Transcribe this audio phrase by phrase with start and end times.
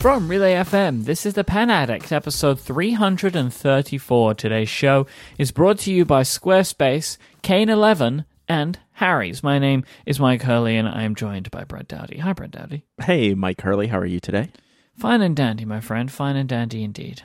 [0.00, 4.34] From Relay FM, this is the Pen Addict, episode 334.
[4.34, 5.06] Today's show
[5.36, 9.42] is brought to you by Squarespace, Kane 11, and Harry's.
[9.42, 12.18] My name is Mike Hurley, and I am joined by Brad Dowdy.
[12.18, 12.84] Hi, Brad Dowdy.
[13.02, 14.50] Hey, Mike Hurley, how are you today?
[14.96, 16.10] Fine and dandy, my friend.
[16.10, 17.22] Fine and dandy indeed.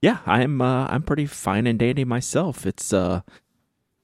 [0.00, 0.62] Yeah, I'm.
[0.62, 2.64] Uh, I'm pretty fine and dandy myself.
[2.64, 3.20] It's uh,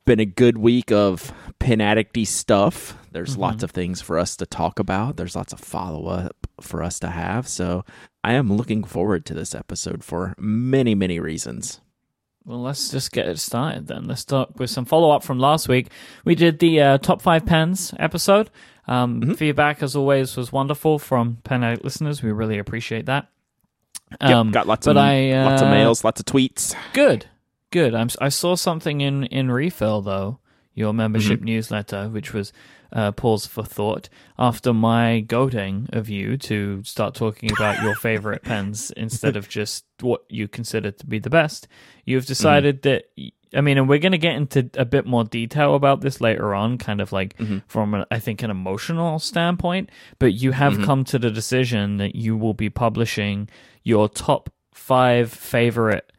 [0.04, 2.97] been a good week of pen addicty stuff.
[3.12, 3.40] There's Mm-hmm.
[3.40, 5.16] lots of things for us to talk about.
[5.16, 7.46] There's lots of follow up for us to have.
[7.48, 7.84] So
[8.24, 11.80] I am looking forward to this episode for many, many reasons.
[12.44, 14.06] Well, let's just get it started then.
[14.06, 15.88] Let's start with some follow up from last week.
[16.24, 18.48] We did the uh, top five pens episode.
[18.86, 22.22] Um, Feedback, as always, was wonderful from pen addict listeners.
[22.22, 23.28] We really appreciate that.
[24.22, 26.74] Yep, got lots Um, of I, lots of uh, mails, lots of tweets.
[26.94, 27.26] Good,
[27.70, 27.94] good.
[27.94, 30.38] I'm, I saw something in in refill though,
[30.72, 32.50] your membership newsletter, which was
[32.92, 34.08] uh, pause for thought.
[34.38, 39.84] After my goading of you to start talking about your favorite pens instead of just
[40.00, 41.68] what you consider to be the best,
[42.04, 43.04] you've decided that.
[43.54, 46.54] I mean, and we're going to get into a bit more detail about this later
[46.54, 47.34] on, kind of like
[47.66, 49.88] from, an, I think, an emotional standpoint.
[50.18, 53.48] But you have come to the decision that you will be publishing
[53.84, 56.12] your top five favorite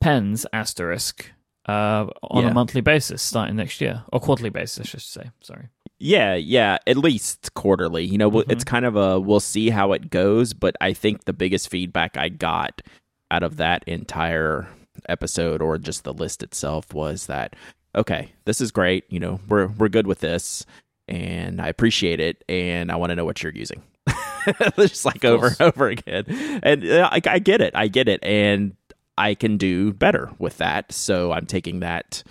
[0.00, 1.30] pens asterisk
[1.68, 5.30] uh, on a monthly basis starting next year or quarterly basis, I should say.
[5.40, 5.68] Sorry.
[6.00, 8.04] Yeah, yeah, at least quarterly.
[8.04, 8.50] You know, Mm-hmm.
[8.50, 12.16] it's kind of a we'll see how it goes, but I think the biggest feedback
[12.16, 12.82] I got
[13.30, 14.68] out of that entire
[15.08, 17.54] episode or just the list itself was that
[17.96, 20.64] okay, this is great, you know, we're we're good with this
[21.08, 23.82] and I appreciate it and I want to know what you're using.
[24.76, 26.24] just like over and over again.
[26.62, 27.74] And uh, I, I get it.
[27.74, 28.76] I get it and
[29.16, 30.92] I can do better with that.
[30.92, 32.22] So I'm taking that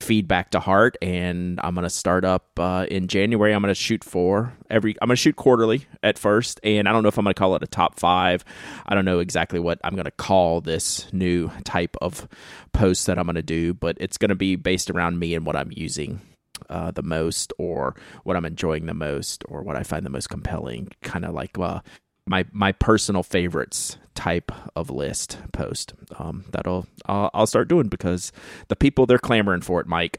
[0.00, 3.52] feedback to heart and i'm going to start up uh, in january.
[3.52, 6.92] I'm going to shoot for every i'm going to shoot quarterly at first and i
[6.92, 8.44] don't know if i'm going to call it a top five.
[8.86, 12.28] I don't know exactly what i'm going to call this new type of
[12.72, 15.44] post that i'm going to do but it's going to be based around me and
[15.44, 16.20] what i'm using
[16.68, 17.94] uh, the most or
[18.24, 21.58] what i'm enjoying the most or what i find the most compelling kind of like
[21.58, 21.80] uh,
[22.28, 28.32] my my personal favorites type of list post um, that'll I'll, I'll start doing because
[28.68, 30.18] the people they're clamoring for it mike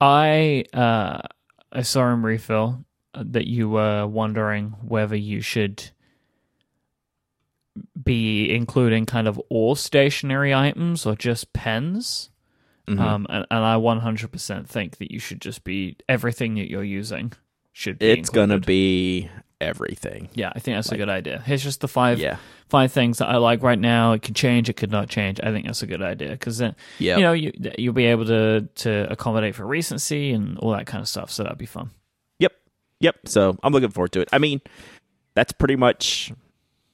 [0.00, 1.20] I uh,
[1.72, 5.90] I saw in refill uh, that you were wondering whether you should
[8.02, 12.30] be including kind of all stationery items or just pens.
[12.88, 12.98] Mhm.
[12.98, 17.32] Um, and, and I 100% think that you should just be everything that you're using
[17.72, 18.10] should be.
[18.10, 19.28] it's gonna be
[19.60, 21.42] everything Yeah, I think that's a good idea.
[21.44, 22.36] Here's just the five yeah
[22.68, 24.12] five things that I like right now.
[24.12, 25.40] It could change, it could not change.
[25.42, 28.26] I think that's a good idea because then yeah you know you you'll be able
[28.26, 31.30] to to accommodate for recency and all that kind of stuff.
[31.30, 31.90] So that'd be fun.
[32.38, 32.52] yep
[33.00, 34.60] yep so i'm looking forward to it i mean
[35.34, 36.32] that's pretty much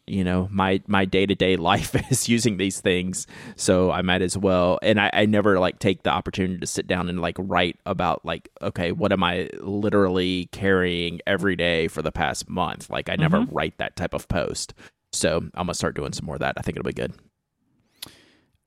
[0.07, 3.27] you know my my day-to-day life is using these things.
[3.57, 6.87] So i might as well and I, I never like take the opportunity to sit
[6.87, 12.03] down and like write about like okay what am i literally carrying every day for
[12.03, 12.91] the past month?
[12.91, 14.75] Like i never write that type of post.
[15.13, 16.55] So i'm gonna start doing some more of that.
[16.57, 17.15] I think it'll be good.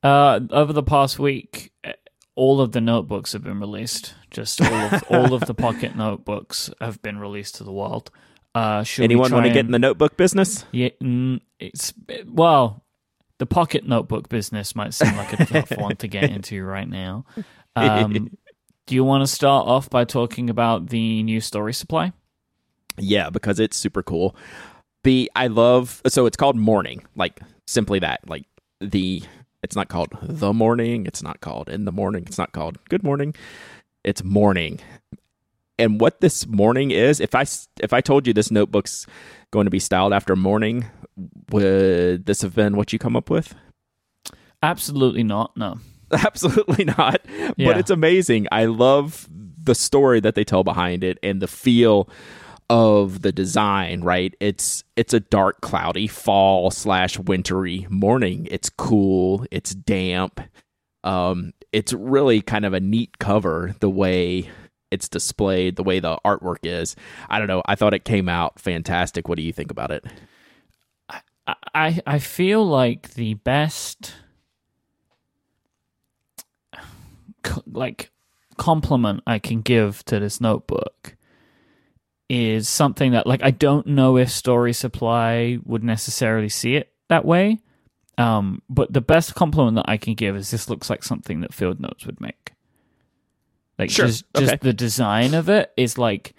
[0.01, 1.93] Uh, over the past week, eh,
[2.35, 4.15] all of the notebooks have been released.
[4.31, 8.11] Just all of all of the pocket notebooks have been released to the world.
[8.59, 11.93] Uh, should anyone want to get in the notebook business Yeah, mm, it's
[12.25, 12.83] well,
[13.37, 17.25] the pocket notebook business might seem like a tough one to get into right now.
[17.75, 18.31] Um,
[18.87, 22.11] do you want to start off by talking about the new story supply?
[22.97, 24.35] Yeah, because it's super cool.
[25.03, 28.27] The I love so it's called morning, like simply that.
[28.27, 28.45] Like
[28.81, 29.23] the
[29.63, 33.03] it's not called the morning, it's not called in the morning, it's not called good
[33.03, 33.33] morning.
[34.03, 34.81] It's morning.
[35.79, 37.45] And what this morning is, if I
[37.81, 39.07] if I told you this notebook's
[39.51, 40.85] going to be styled after morning,
[41.51, 43.55] would this have been what you come up with?
[44.61, 45.55] Absolutely not.
[45.55, 45.79] No.
[46.11, 47.21] Absolutely not.
[47.57, 47.67] Yeah.
[47.69, 48.47] But it's amazing.
[48.51, 49.27] I love
[49.61, 52.09] the story that they tell behind it and the feel
[52.69, 54.35] of the design, right?
[54.39, 58.47] It's it's a dark, cloudy fall slash wintry morning.
[58.51, 60.41] It's cool, it's damp.
[61.03, 64.49] Um, it's really kind of a neat cover the way
[64.91, 66.95] it's displayed, the way the artwork is.
[67.29, 67.61] I don't know.
[67.65, 69.27] I thought it came out fantastic.
[69.27, 70.05] What do you think about it?
[71.73, 74.13] I I feel like the best
[77.65, 78.11] like
[78.57, 81.15] compliment I can give to this notebook
[82.29, 87.25] is something that like I don't know if Story Supply would necessarily see it that
[87.25, 87.59] way.
[88.17, 91.53] Um, but the best compliment that I can give is this looks like something that
[91.53, 92.48] Field Notes would make.
[93.79, 94.05] Like Sure.
[94.07, 94.59] just just Okay.
[94.61, 96.33] the design of it is like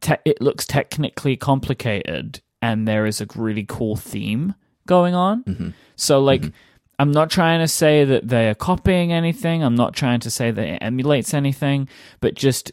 [0.00, 4.54] te- it looks technically complicated and there is a really cool theme
[4.86, 5.42] going on.
[5.44, 5.68] Mm-hmm.
[5.96, 6.52] So like
[6.98, 9.62] I'm not trying to say that they are copying anything.
[9.62, 11.88] I'm not trying to say that it emulates anything,
[12.20, 12.72] but just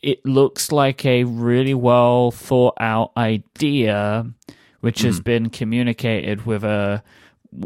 [0.00, 4.26] it looks like a really well thought out idea
[4.80, 7.04] which has been communicated with a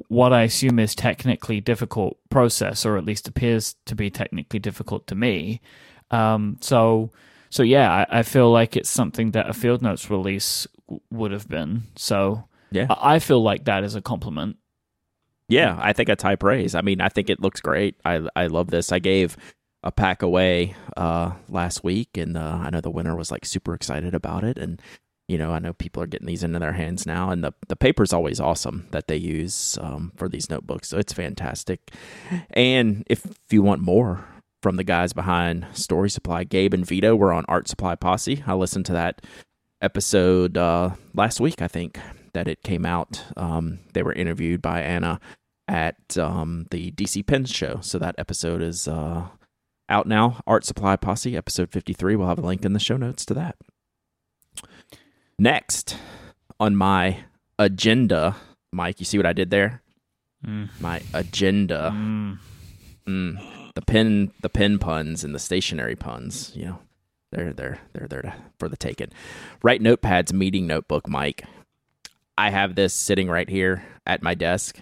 [0.09, 5.07] what I assume is technically difficult process, or at least appears to be technically difficult
[5.09, 5.61] to me.
[6.11, 7.11] Um, so,
[7.51, 11.31] so yeah, I, I feel like it's something that a field notes release w- would
[11.33, 11.85] have been.
[11.97, 12.87] So, Yeah.
[12.91, 14.57] I, I feel like that is a compliment.
[15.49, 16.75] Yeah, I think it's high praise.
[16.75, 17.95] I mean, I think it looks great.
[18.05, 18.91] I I love this.
[18.91, 19.37] I gave
[19.85, 23.73] a pack away uh, last week, and uh, I know the winner was like super
[23.73, 24.59] excited about it.
[24.59, 24.83] And
[25.29, 27.77] you know, I know people are getting these into their hands now, and the the
[27.77, 30.89] paper's always awesome that they use um, for these notebooks.
[30.89, 31.93] So it's fantastic.
[32.51, 34.25] And if you want more
[34.63, 38.43] from the guys behind Story Supply, Gabe and Vito were on Art Supply Posse.
[38.47, 39.25] I listened to that
[39.81, 41.99] episode uh, last week, I think
[42.33, 43.25] that it came out.
[43.37, 45.21] Um, they were interviewed by Anna
[45.69, 47.79] at um, the DC Pens show.
[47.81, 49.29] So that episode is uh,
[49.89, 50.41] out now.
[50.47, 52.17] Art Supply Posse, episode 53.
[52.17, 53.57] We'll have a link in the show notes to that.
[55.39, 55.97] Next
[56.59, 57.25] on my
[57.59, 58.37] agenda,
[58.73, 59.83] Mike, you see what I did there?
[60.45, 60.69] Mm.
[60.81, 61.93] My agenda.
[61.95, 62.39] Mm.
[63.07, 66.53] Mm, the pen, the pen puns and the stationery puns.
[66.55, 66.79] You know,
[67.31, 69.11] they're they're they're there to, for the taking.
[69.63, 71.45] Write notepads, meeting notebook, Mike.
[72.39, 74.81] I have this sitting right here at my desk.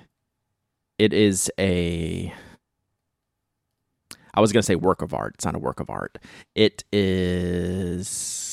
[0.99, 2.33] It is a.
[4.33, 5.35] I was gonna say work of art.
[5.35, 6.19] It's not a work of art.
[6.55, 8.44] It is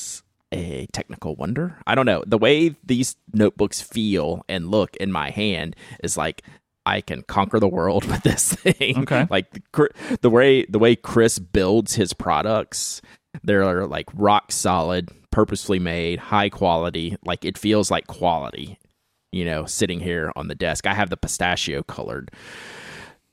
[0.52, 1.78] a technical wonder.
[1.86, 2.22] I don't know.
[2.26, 6.42] The way these notebooks feel and look in my hand is like
[6.84, 8.98] I can conquer the world with this thing.
[8.98, 9.26] Okay.
[9.30, 9.88] like the,
[10.20, 13.00] the way the way Chris builds his products,
[13.42, 17.16] they're like rock solid, purposefully made, high quality.
[17.24, 18.78] Like it feels like quality.
[19.32, 22.30] You know, sitting here on the desk, I have the pistachio colored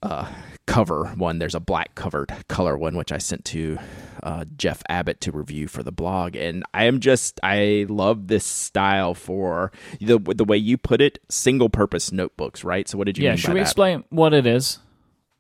[0.02, 0.32] uh,
[0.70, 1.40] cover one.
[1.40, 3.80] There's a black covered color one, which I sent to
[4.22, 6.36] uh, Jeff Abbott to review for the blog.
[6.36, 11.18] And I am just, I love this style for the the way you put it,
[11.30, 12.88] single purpose notebooks, right?
[12.88, 13.68] So what did you Yeah, should we that?
[13.68, 14.80] explain what it is?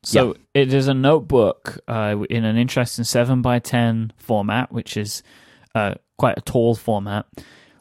[0.01, 5.23] So it is a notebook uh, in an interesting seven by ten format, which is
[5.75, 7.25] uh, quite a tall format,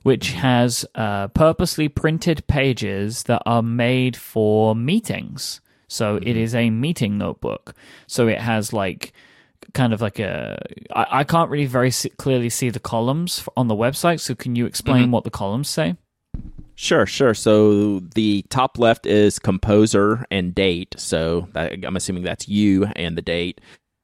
[0.02, 5.60] which has uh, purposely printed pages that are made for meetings.
[5.88, 7.74] So it is a meeting notebook.
[8.06, 9.12] So it has like
[9.74, 10.58] kind of like a.
[10.94, 14.20] I, I can't really very clearly see the columns on the website.
[14.20, 15.96] So can you explain what the columns say?
[16.74, 17.34] Sure, sure.
[17.34, 20.94] So the top left is composer and date.
[20.96, 23.60] So that, I'm assuming that's you and the date.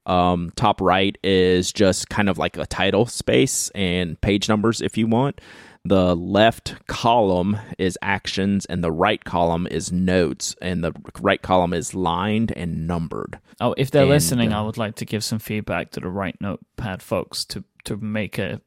[0.06, 4.98] Um, top right is just kind of like a title space and page numbers if
[4.98, 5.40] you want.
[5.86, 11.74] The left column is actions, and the right column is notes, and the right column
[11.74, 13.38] is lined and numbered.
[13.60, 16.08] Oh, if they're And, listening, uh, I would like to give some feedback to the
[16.08, 18.62] Write Notepad folks to to make a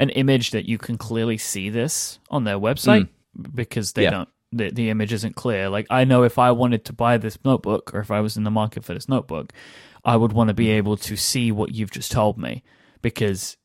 [0.00, 3.08] an image that you can clearly see this on their website
[3.54, 4.04] because they Mm.
[4.04, 4.10] Yeah.
[4.10, 5.68] don't the, the image isn't clear.
[5.68, 8.44] Like I know if I wanted to buy this notebook or if I was in
[8.44, 9.52] the market for this notebook,
[10.02, 10.76] I would want to be Mm.
[10.78, 12.62] able to see what you've just told me
[13.02, 13.58] because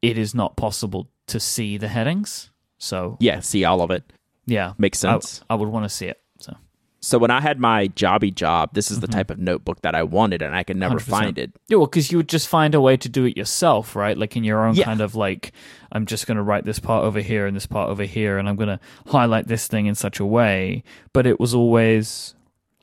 [0.00, 2.50] it is not possible to see the headings.
[2.78, 4.12] So Yeah, see all of it.
[4.46, 5.40] yeah, Makes sense.
[5.48, 6.20] I would want to see it.
[6.38, 6.56] So
[7.00, 9.16] So when I had my jobby job, this is the mm-hmm.
[9.16, 11.02] type of notebook that I wanted, and I could never 100%.
[11.02, 11.52] find it.
[11.68, 14.16] Yeah, well, because you would just find a way to do it yourself, right?
[14.18, 14.84] Like in your own Yeah.
[14.84, 15.52] kind of like,
[15.92, 18.48] I'm just going to write this part over here and this part over here, and
[18.48, 20.82] I'm going to highlight this thing in such a way.
[21.12, 22.34] But it was always,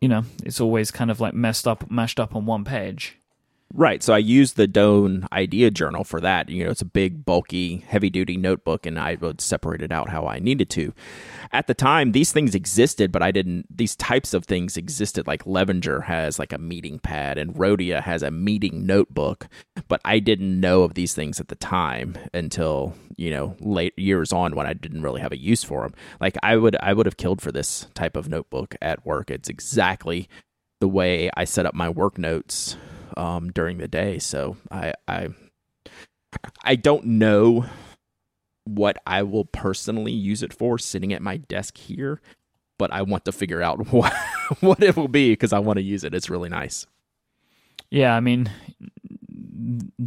[0.02, 3.18] you know, it's always kind of like messed up, mashed up on one page.
[3.72, 4.02] Right.
[4.02, 6.50] So I used the Doane Idea Journal for that.
[6.50, 10.10] You know, it's a big, bulky, heavy duty notebook, and I would separate it out
[10.10, 10.92] how I needed to.
[11.52, 15.28] At the time, these things existed, but I didn't, these types of things existed.
[15.28, 19.48] Like Levenger has like a meeting pad, and Rhodia has a meeting notebook,
[19.88, 24.34] but I didn't know of these things at the time until, you know, late years
[24.34, 25.94] on when I didn't really have a use for them.
[26.20, 29.30] Like I would, I would have killed for this type of notebook at work.
[29.30, 30.28] It's exactly
[30.82, 32.76] the way I set up my work notes
[33.18, 34.20] um, during the day.
[34.20, 35.30] So I, I
[36.64, 37.66] I don't know
[38.66, 42.22] what I will personally use it for sitting at my desk here,
[42.78, 44.14] but I want to figure out what
[44.60, 46.14] what it will be because I want to use it.
[46.14, 46.86] It's really nice.
[47.92, 48.52] Yeah, I mean,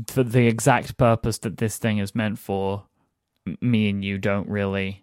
[0.06, 2.84] for the exact purpose that this thing is meant for,
[3.60, 5.01] me and you don't really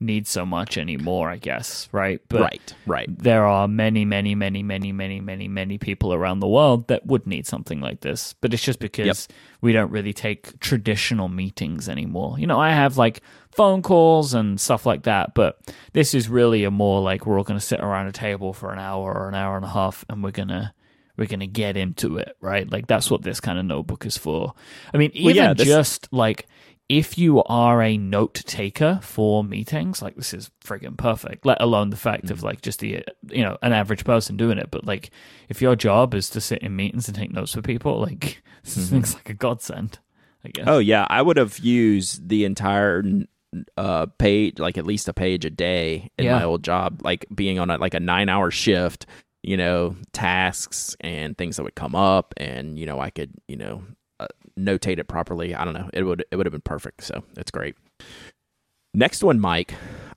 [0.00, 2.20] need so much anymore, I guess, right?
[2.28, 3.08] But right, right.
[3.18, 7.26] There are many, many, many, many, many, many, many people around the world that would
[7.26, 8.34] need something like this.
[8.40, 9.16] But it's just because yep.
[9.60, 12.38] we don't really take traditional meetings anymore.
[12.38, 15.58] You know, I have like phone calls and stuff like that, but
[15.92, 18.72] this is really a more like we're all going to sit around a table for
[18.72, 20.72] an hour or an hour and a half and we're going to
[21.16, 22.70] we're going to get into it, right?
[22.70, 24.54] Like that's what this kind of notebook is for.
[24.94, 25.66] I mean, even well, yeah, this...
[25.66, 26.46] just like
[26.88, 31.44] if you are a note taker for meetings, like this is friggin' perfect.
[31.44, 32.32] Let alone the fact mm-hmm.
[32.32, 35.10] of like just the you know an average person doing it, but like
[35.48, 38.76] if your job is to sit in meetings and take notes for people, like this
[38.76, 38.94] mm-hmm.
[38.94, 39.98] thing's like a godsend.
[40.44, 40.64] I guess.
[40.66, 43.02] Oh yeah, I would have used the entire
[43.76, 46.38] uh page, like at least a page a day in yeah.
[46.38, 49.06] my old job, like being on a, like a nine hour shift.
[49.44, 53.56] You know, tasks and things that would come up, and you know, I could you
[53.56, 53.82] know
[54.20, 54.26] Uh,
[54.58, 55.54] notate it properly.
[55.54, 55.90] I don't know.
[55.92, 57.04] It would it would have been perfect.
[57.04, 57.76] So it's great.
[58.94, 59.74] Next one, Mike.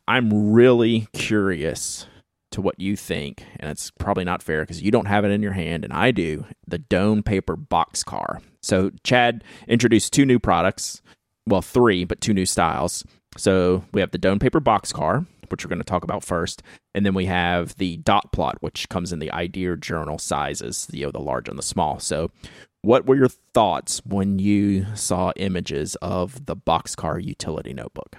[0.08, 2.08] I'm really curious
[2.52, 5.42] to what you think, and it's probably not fair because you don't have it in
[5.42, 6.46] your hand, and I do.
[6.68, 8.42] The Doane Paper Box Car.
[8.62, 11.02] So Chad introduced two new products.
[11.48, 13.06] Well, three, but two new styles.
[13.38, 16.62] So we have the Doane Paper Box Car, which we're going to talk about first,
[16.94, 21.06] and then we have the dot plot, which comes in the Idea Journal sizes, you
[21.06, 22.00] know, the large and the small.
[22.00, 22.32] So
[22.82, 28.18] what were your thoughts when you saw images of the Boxcar utility notebook?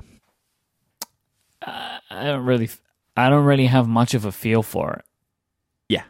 [1.61, 2.71] Uh, I don't really,
[3.17, 5.05] I don't really have much of a feel for it.
[5.89, 6.05] Yeah,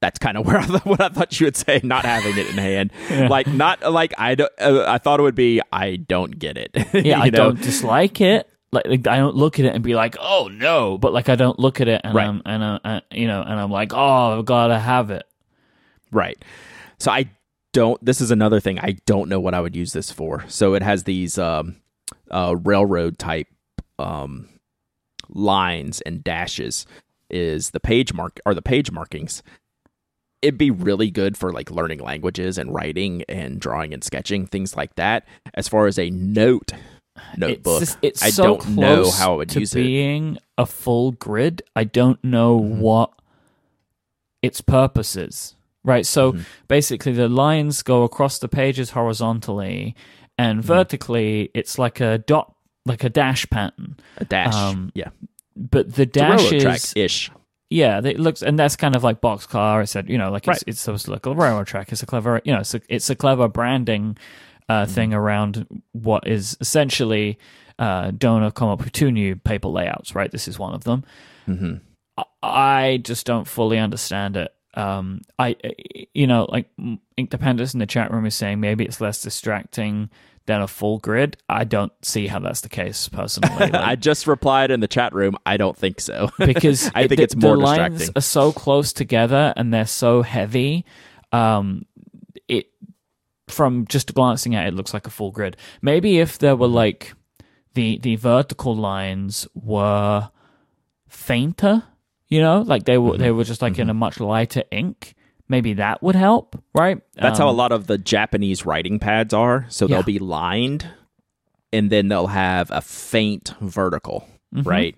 [0.00, 1.80] that's kind of where I what I thought you would say.
[1.82, 3.28] Not having it in hand, yeah.
[3.28, 4.52] like not like I don't.
[4.58, 6.70] Uh, I thought it would be I don't get it.
[6.92, 7.38] yeah, I know?
[7.38, 8.48] don't dislike it.
[8.70, 11.36] Like, like, I don't look at it and be like, oh no, but like I
[11.36, 12.28] don't look at it and right.
[12.28, 15.24] I'm and I, uh, you know and I'm like, oh, I've got to have it.
[16.12, 16.42] Right.
[16.98, 17.30] So I
[17.72, 18.02] don't.
[18.04, 18.78] This is another thing.
[18.78, 20.44] I don't know what I would use this for.
[20.48, 21.76] So it has these um,
[22.30, 23.48] uh, railroad type
[23.98, 24.48] um,
[25.28, 26.86] lines and dashes.
[27.30, 29.42] Is the page mark or the page markings?
[30.40, 34.76] It'd be really good for like learning languages and writing and drawing and sketching things
[34.76, 35.26] like that.
[35.54, 36.72] As far as a note
[37.36, 39.88] notebook, it's, just, it's I so don't know how I would use being it.
[39.88, 42.80] Being a full grid, I don't know mm-hmm.
[42.80, 43.12] what
[44.42, 45.56] its purpose is.
[45.88, 46.04] Right.
[46.04, 46.42] So mm-hmm.
[46.68, 49.96] basically, the lines go across the pages horizontally,
[50.36, 50.66] and mm-hmm.
[50.66, 52.54] vertically, it's like a dot,
[52.84, 53.96] like a dash pattern.
[54.18, 54.54] A dash.
[54.54, 55.08] Um, yeah.
[55.56, 57.30] But the dash is ish.
[57.70, 59.80] Yeah, it looks, and that's kind of like boxcar.
[59.80, 60.56] I said, you know, like right.
[60.56, 61.90] it's, it's supposed to look like a railroad track.
[61.90, 64.18] It's a clever, you know, it's a, it's a clever branding
[64.68, 64.92] uh, mm-hmm.
[64.92, 67.38] thing around what is essentially
[67.78, 70.14] uh, Doane come up with two new paper layouts.
[70.14, 71.04] Right, this is one of them.
[71.48, 71.76] Mm-hmm.
[72.18, 75.56] I, I just don't fully understand it um, I,
[76.14, 76.70] you know, like
[77.18, 80.08] Inkdependence in the chat room is saying maybe it's less distracting
[80.46, 81.36] than a full grid.
[81.48, 83.54] I don't see how that's the case personally.
[83.58, 85.36] Like, I just replied in the chat room.
[85.44, 87.98] I don't think so because I think it's more the distracting.
[87.98, 90.84] lines are so close together and they're so heavy.
[91.32, 91.84] Um,
[92.46, 92.66] it
[93.48, 95.56] from just glancing at it, it looks like a full grid.
[95.82, 97.14] Maybe if there were like
[97.74, 100.30] the the vertical lines were
[101.08, 101.82] fainter
[102.28, 103.22] you know, like they were mm-hmm.
[103.22, 103.82] they were just like mm-hmm.
[103.82, 105.14] in a much lighter ink.
[105.48, 107.00] Maybe that would help, right?
[107.14, 109.64] That's um, how a um, lot of the Japanese writing pads are.
[109.70, 109.96] So yeah.
[109.96, 110.86] they'll be lined,
[111.72, 114.68] and then they'll have a faint vertical, mm-hmm.
[114.68, 114.94] right?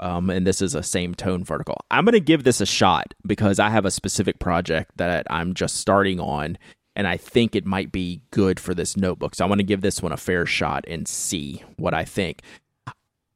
[0.00, 1.76] Um, and this is a same tone vertical.
[1.90, 5.54] I'm going to give this a shot because I have a specific project that I'm
[5.54, 6.56] just starting on,
[6.96, 9.34] and I think it might be good for this notebook.
[9.34, 12.40] So I want to give this one a fair shot and see what I think.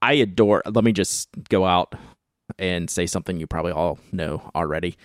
[0.00, 0.62] I adore.
[0.64, 1.94] Let me just go out
[2.58, 4.96] and say something you probably all know already.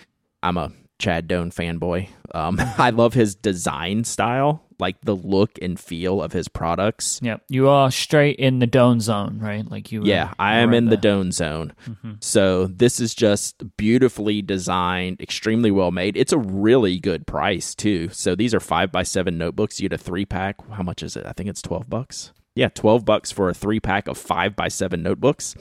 [0.44, 2.10] I'm a Chad Doane fanboy.
[2.34, 7.20] Um, I love his design style, like the look and feel of his products.
[7.22, 9.70] Yep, you are straight in the Doane zone, right?
[9.70, 10.04] Like you.
[10.04, 11.74] Yeah, I am in the, the Doane zone.
[11.88, 12.14] Mm-hmm.
[12.22, 16.18] So this is just beautifully designed, extremely well made.
[16.18, 18.10] It's a really good price too.
[18.10, 19.80] So these are five by seven notebooks.
[19.80, 20.68] You get a three pack.
[20.72, 21.26] How much is it?
[21.26, 22.32] I think it's twelve bucks.
[22.56, 25.56] Yeah, twelve bucks for a three pack of five by seven notebooks.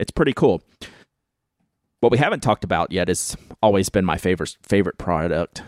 [0.00, 0.62] It's pretty cool.
[2.00, 5.62] What we haven't talked about yet has always been my favorite favorite product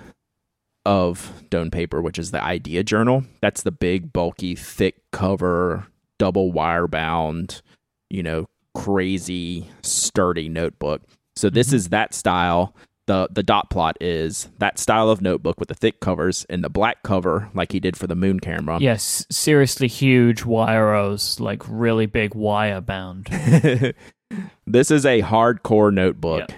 [0.85, 3.25] of Doane Paper, which is the Idea Journal.
[3.41, 5.87] That's the big, bulky, thick cover,
[6.19, 7.63] double wire bound,
[8.11, 11.03] you know, crazy, sturdy notebook.
[11.37, 11.77] So this mm-hmm.
[11.77, 12.75] is that style.
[13.07, 16.71] The the dot plot is that style of notebook with the thick covers and the
[16.71, 18.79] black cover like he did for the moon camera.
[18.81, 23.27] Yes, seriously huge wiros, like really big wire bound.
[24.67, 26.51] this is a hardcore notebook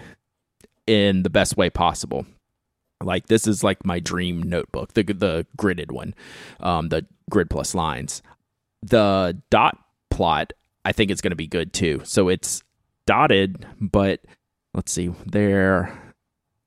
[0.86, 2.26] in the best way possible.
[3.02, 6.14] Like this is like my dream notebook, the the gridded one,
[6.60, 8.22] um, the grid plus lines.
[8.82, 9.78] The dot
[10.10, 10.52] plot
[10.84, 12.02] I think it's going to be good too.
[12.04, 12.62] So it's
[13.06, 14.20] dotted, but
[14.74, 15.98] let's see, they're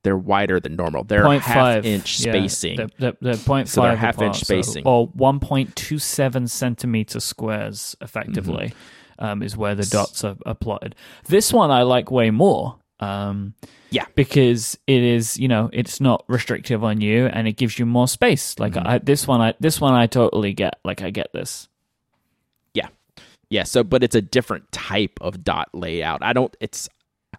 [0.04, 1.04] they're wider than normal.
[1.04, 2.78] They're 0.5, half inch yeah, spacing.
[2.78, 4.84] They're, they're, they're 0.5 So they're half apart, inch so- spacing.
[4.88, 8.74] or 1.27 centimeter squares, effectively,
[9.20, 10.96] um, is where the dots are, are plotted.
[11.28, 12.78] This one I like way more.
[13.00, 13.54] Um,
[13.92, 14.06] Yeah.
[14.16, 18.08] because it is, you know, it's not restrictive on you, and it gives you more
[18.08, 18.58] space.
[18.60, 18.88] Like Mm-hmm.
[18.88, 20.80] I, this one, I this one I totally get.
[20.84, 21.70] Like I get this.
[22.74, 22.88] Yeah.
[23.50, 23.64] Yeah.
[23.64, 26.24] So, but it's a different type of dot layout.
[26.24, 26.90] I don't, it's,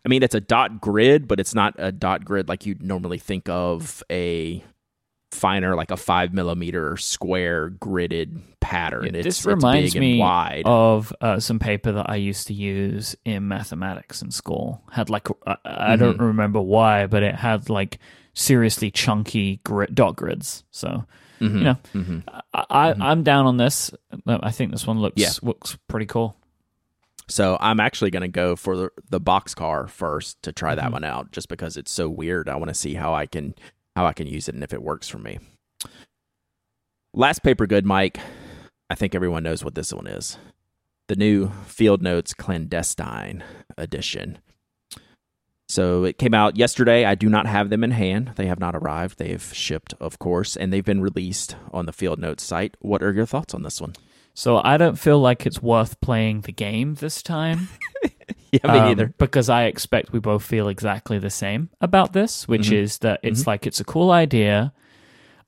[0.04, 3.18] I mean, it's a dot grid, but it's not a dot grid like you'd normally
[3.18, 4.62] think of a
[5.30, 9.04] finer, like a five millimeter square gridded pattern.
[9.04, 10.62] Yeah, it's, this it's reminds big me and wide.
[10.66, 14.82] of uh, some paper that I used to use in mathematics in school.
[14.90, 16.22] Had like I, I don't Mm-hmm.
[16.24, 17.98] remember why, but it had like
[18.34, 20.64] seriously chunky grid, dot grids.
[20.70, 21.04] So
[21.40, 21.54] Mhm.
[21.58, 22.22] you know, Mhm.
[22.54, 23.90] I, I I'm down on this.
[24.26, 25.30] I think this one looks Yeah.
[25.42, 26.36] looks pretty cool.
[27.30, 30.80] So I'm actually going to go for the, the box car first to try Mm-hmm.
[30.80, 32.48] that one out, just because it's so weird.
[32.48, 33.54] I want to see how I can
[33.98, 35.40] how I can use it and if it works for me.
[37.12, 38.20] Last paper good, Mike.
[38.88, 40.38] I think everyone knows what this one is.
[41.08, 43.42] The new Field Notes Clandestine
[43.76, 44.38] edition.
[45.68, 47.06] So it came out yesterday.
[47.06, 48.34] I do not have them in hand.
[48.36, 49.18] They have not arrived.
[49.18, 52.76] They've shipped, of course, and they've been released on the Field Notes site.
[52.78, 53.94] What are your thoughts on this one?
[54.32, 57.68] So I don't feel like it's worth playing the game this time.
[58.52, 59.06] Yeah, me um, neither.
[59.18, 62.74] Because I expect we both feel exactly the same about this, which Mm-hmm.
[62.76, 64.72] is that it's like it's a cool idea.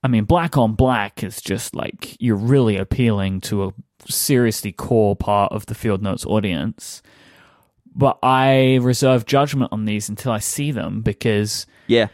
[0.03, 3.73] I mean, black on black is just like you're really appealing to a
[4.09, 7.01] seriously core part of the Field Notes audience.
[7.93, 12.07] But I reserve judgment on these until I see them because Yeah.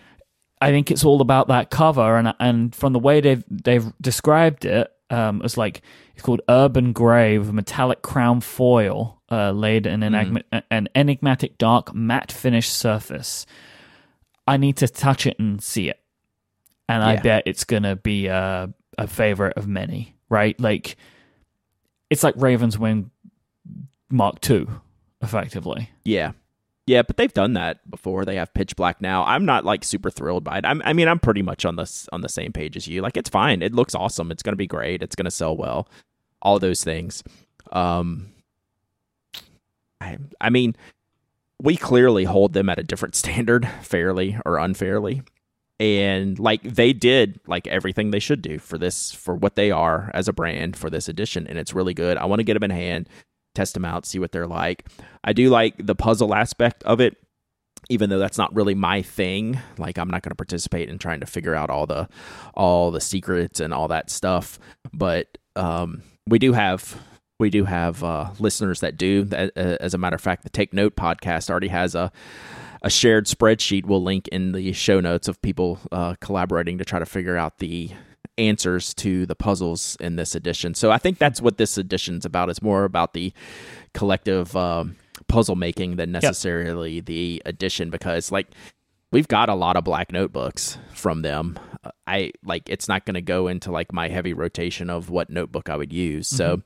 [0.59, 4.65] I think it's all about that cover, and and from the way they've they've described
[4.65, 5.81] it, um, it's like
[6.15, 11.93] it's called urban grey with metallic crown foil uh, laid an, enigma- an enigmatic dark
[11.93, 13.45] matte finish surface.
[14.47, 15.99] I need to touch it and see it,
[16.87, 20.15] and I bet it's gonna be a, a favorite of many.
[20.29, 20.97] Right, like
[22.09, 23.11] it's like Raven's Wing
[24.09, 24.67] Mark II,
[25.21, 25.89] effectively.
[26.03, 26.31] Yeah.
[26.85, 28.23] Yeah, but they've done that before.
[28.23, 29.25] They have pitch black now.
[29.25, 30.65] I'm not like super thrilled by it.
[30.65, 33.01] I'm, I mean, I'm pretty much on this on the same page as you.
[33.01, 33.61] Like, it's fine.
[33.61, 34.31] It looks awesome.
[34.31, 35.03] It's going to be great.
[35.03, 35.89] It's going to sell well.
[36.41, 37.23] All those things.
[37.73, 38.29] Um,
[40.01, 40.75] I, I mean,
[41.61, 45.23] we clearly hold them at a different standard, fairly or unfairly.
[45.79, 50.09] And like they did like everything they should do for this for what they are
[50.13, 52.17] as a brand for this edition and it's really good.
[52.17, 53.07] I want to get them in hand,
[53.53, 54.87] test them out, see what they're like.
[55.23, 57.17] I do like the puzzle aspect of it
[57.89, 61.19] even though that's not really my thing like i'm not going to participate in trying
[61.19, 62.07] to figure out all the
[62.53, 64.59] all the secrets and all that stuff
[64.93, 66.99] but um we do have
[67.39, 70.95] we do have uh listeners that do as a matter of fact the take note
[70.95, 72.11] podcast already has a
[72.81, 76.99] a shared spreadsheet we'll link in the show notes of people uh, collaborating to try
[76.99, 77.89] to figure out the
[78.37, 80.73] answers to the puzzles in this edition.
[80.73, 82.49] So I think that's what this edition's about.
[82.49, 83.33] It's more about the
[83.93, 84.95] collective um,
[85.27, 88.47] puzzle making than necessarily the edition because like
[89.11, 91.57] we've got a lot of black notebooks from them.
[92.05, 95.69] I like it's not going to go into like my heavy rotation of what notebook
[95.69, 96.27] I would use.
[96.27, 96.61] So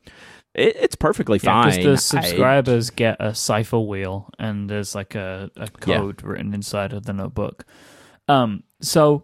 [0.53, 1.65] it, it's perfectly fine.
[1.69, 6.53] because the I- subscribers get a cipher wheel and there's like a, a code written
[6.53, 7.65] inside of the notebook.
[8.27, 9.23] Um, so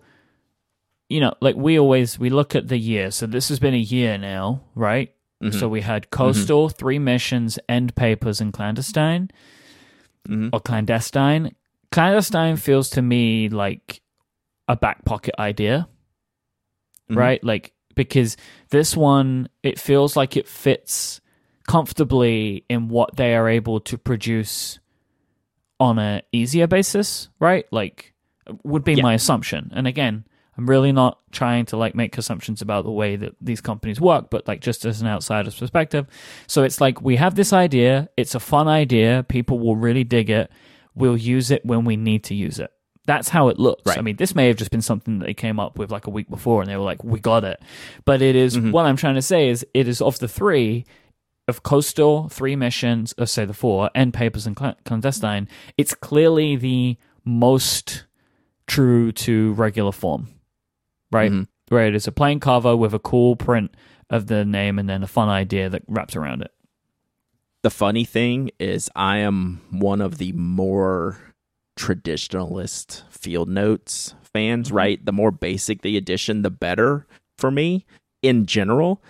[1.10, 3.12] you know, like we always we look at the year.
[3.12, 5.14] So this has been a year now, right?
[5.42, 5.58] Mm-hmm.
[5.58, 9.30] So we had coastal, three missions, end papers, and clandestine
[10.28, 10.50] Mhm.
[10.52, 11.56] or clandestine.
[11.92, 14.02] Clandestine feels to me like
[14.68, 15.88] a back pocket idea,
[17.10, 17.16] Mhm.
[17.16, 17.44] right?
[17.44, 18.38] Like because
[18.70, 21.20] this one it feels like it fits
[21.68, 24.80] comfortably in what they are able to produce
[25.80, 27.66] on a easier basis, right?
[27.72, 28.14] Like
[28.64, 29.04] would be Yeah.
[29.04, 29.72] my assumption.
[29.76, 30.24] And again,
[30.58, 34.30] I'm really not trying to like make assumptions about the way that these companies work,
[34.32, 36.08] but like just as an outsider's perspective.
[36.48, 40.30] So it's like we have this idea, it's a fun idea, people will really dig
[40.30, 40.50] it.
[40.96, 42.72] We'll use it when we need to use it.
[43.08, 43.84] That's how it looks.
[43.88, 43.98] Right.
[43.98, 46.12] I mean, this may have just been something that they came up with like a
[46.12, 47.60] week before and they were like, we got it.
[48.06, 48.72] But it is- Mm-hmm.
[48.72, 50.86] what I'm trying to say is it is of the three,
[51.48, 56.98] of Coastal, three missions, or say the four, End Papers and Clandestine, it's clearly the
[57.24, 58.04] most
[58.68, 60.28] true to regular form,
[61.12, 61.32] right?
[61.32, 61.48] Mhm.
[61.70, 63.72] Where it is a plain cover with a cool print
[64.10, 66.52] of the name and then a fun idea that wraps around it.
[67.64, 71.18] the funny thing is I am one of the more
[71.78, 75.04] traditionalist field notes fans, right?
[75.04, 77.86] The more basic the edition, the better for me
[78.22, 79.02] in general.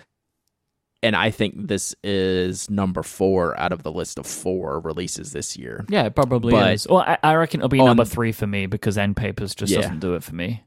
[1.03, 5.55] and I think this is number four out of the list of four releases this
[5.55, 5.85] year.
[5.89, 6.87] Yeah, it probably But- is.
[6.89, 9.71] Well, I, I reckon it'll be On- number three for me because End Papers just
[9.71, 9.81] Yeah.
[9.81, 10.63] doesn't do it for me.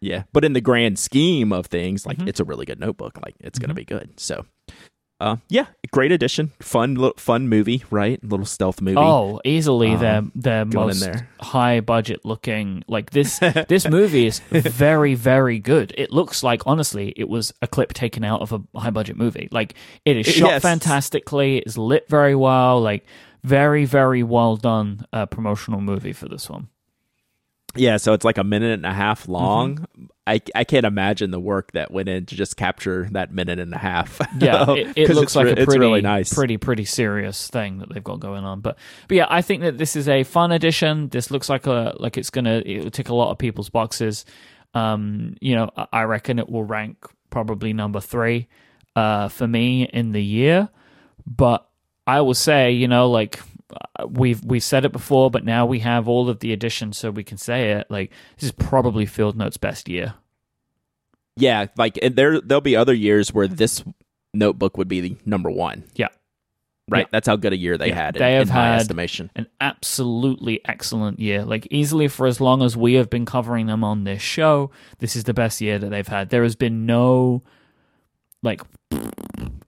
[0.00, 2.28] Yeah, but in the grand scheme of things, like Mhm.
[2.28, 3.18] it's a really good notebook.
[3.24, 3.76] Like it's gonna Mhm.
[3.76, 4.10] be good.
[4.20, 4.44] So,
[5.22, 6.50] uh, yeah, great addition.
[6.60, 8.22] Fun, fun movie, right?
[8.24, 8.96] Little stealth movie.
[8.98, 11.02] Oh, easily Um, going in most
[11.40, 12.82] high budget looking.
[12.88, 15.94] Like this this movie is very very good.
[15.96, 19.48] It looks like honestly it was a clip taken out of a high budget movie.
[19.52, 20.62] Like it is shot Yes.
[20.62, 21.58] fantastically.
[21.58, 22.80] It's lit very well.
[22.80, 23.04] Like
[23.44, 26.68] very very well done uh, promotional movie for this one.
[27.74, 29.76] Yeah, so it's like a minute and a half long.
[29.76, 30.04] Mm-hmm.
[30.26, 33.72] I I can't imagine the work that went in to just capture that minute and
[33.74, 34.20] a half.
[34.40, 36.32] Yeah, it, it looks like re- a pretty, really nice.
[36.32, 38.60] pretty, pretty serious thing that they've got going on.
[38.60, 41.08] But, but yeah, I think that this is a fun addition.
[41.08, 44.24] This looks like a like it's gonna it'll tick a lot of people's boxes.
[44.74, 46.96] Um, you know, I- reckon it will rank
[47.30, 48.48] probably number three,
[48.96, 50.68] uh, for me in the year.
[51.26, 51.66] But
[52.06, 53.40] I will say, you know, like
[53.98, 57.10] Uh, we've we've said it before, but now we have all of the additions, so
[57.10, 57.86] we can say it.
[57.90, 60.14] Like this is probably Field Note's best year.
[61.36, 63.82] yeah, like and there there'll be other years where this
[64.34, 65.84] notebook would be the number one.
[65.94, 66.08] Yeah.
[66.88, 67.02] Right.
[67.06, 67.08] Yeah.
[67.12, 68.14] That's how good a year they Yeah, had.
[68.16, 69.30] they in, have in my had- estimation.
[69.36, 71.44] an absolutely excellent year.
[71.44, 75.14] Like easily for as long as we have been covering them on this show, this
[75.14, 76.30] is the best year that they've had.
[76.30, 77.42] There has been no
[78.42, 78.60] like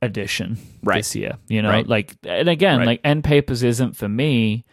[0.02, 0.96] addition Right.
[0.98, 1.38] this year.
[1.48, 1.87] You know, Right.
[1.87, 2.87] like and again, Right.
[2.87, 4.64] like end papers isn't for me,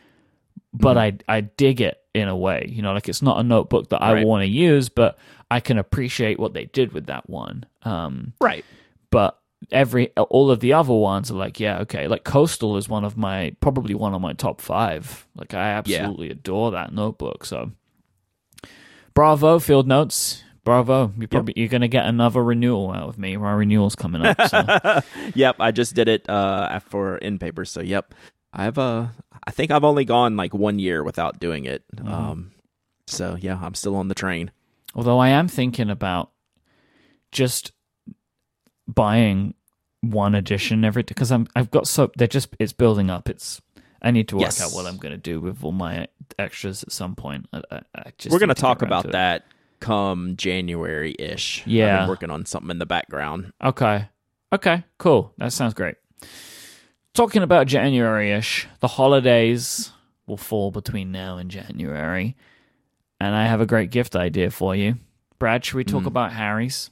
[0.74, 1.22] but Mhm.
[1.28, 2.66] I I dig it in a way.
[2.70, 5.18] You know, like it's not a notebook that I want to use, but
[5.50, 7.66] I can appreciate what they did with that one.
[7.84, 8.66] Um Right.
[9.12, 9.38] but
[9.72, 13.16] every all of the other ones are like yeah okay like coastal is one of
[13.16, 17.70] my probably one of my top five like i absolutely adore that notebook so
[19.14, 23.52] bravo field notes bravo you probably you're gonna get another renewal out of me my
[23.52, 25.02] renewal's coming up so
[25.36, 27.70] yep, I just did it uh for End Papers.
[27.70, 28.14] So yep,
[28.54, 29.08] I've uh
[29.46, 31.84] I think I've only gone like one year without doing it.
[31.96, 32.14] Mm-hmm.
[32.14, 32.52] Um,
[33.08, 34.52] so yeah, I'm still on the train.
[34.96, 36.32] although i am thinking about
[37.32, 37.72] just
[38.88, 39.54] buying
[40.02, 43.62] one edition every because i'm i've got so they're just it's building up it's
[44.04, 44.62] I need to work Yes.
[44.62, 46.08] out what I'm going to do with all my
[46.40, 47.48] extras at some point.
[47.54, 49.46] I, I, We're gonna need to talk about that
[49.82, 51.64] come January ish.
[51.68, 52.08] Yeah.
[52.08, 53.52] working on something in the background.
[53.62, 54.08] Okay.
[54.54, 55.34] Okay, cool.
[55.38, 55.96] That sounds great.
[57.14, 59.92] Talking about January ish, the holidays
[60.28, 62.38] will fall between now and January.
[63.20, 64.96] And I have a great gift idea for you.
[65.40, 66.08] Brad, should we talk Hmm.
[66.08, 66.90] about Harry's?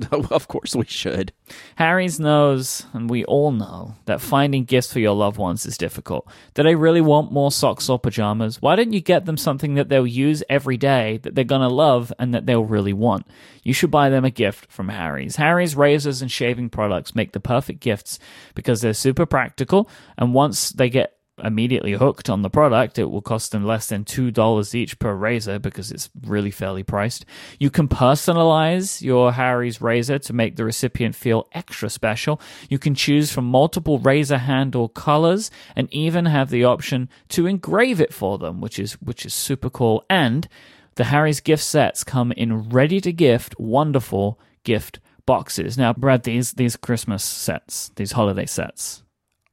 [0.12, 1.32] of course, we should.
[1.76, 6.28] Harry's knows, and we all know, that finding gifts for your loved ones is difficult.
[6.54, 8.62] Do they really want more socks or pajamas?
[8.62, 12.12] Why don't you get them something that they'll use every day, that they're to love,
[12.18, 13.26] and that they'll really want?
[13.64, 15.36] You should buy them a gift from Harry's.
[15.36, 18.20] Harry's razors and shaving products make the perfect gifts
[18.54, 23.22] because they're super practical, and once they get immediately hooked on the product, it will
[23.22, 27.24] cost them less than $2 each per razor because it's really fairly priced.
[27.58, 32.40] You can personalize your Harry's razor to make the recipient feel extra special.
[32.68, 38.00] You can choose from multiple razor handle colors and even have the option to engrave
[38.00, 40.04] it for them, which is which is super cool.
[40.08, 40.48] And
[40.96, 45.76] the Harry's gift sets come in ready to gift wonderful gift boxes.
[45.78, 49.04] Now, Brad, these these Christmas sets, these holiday sets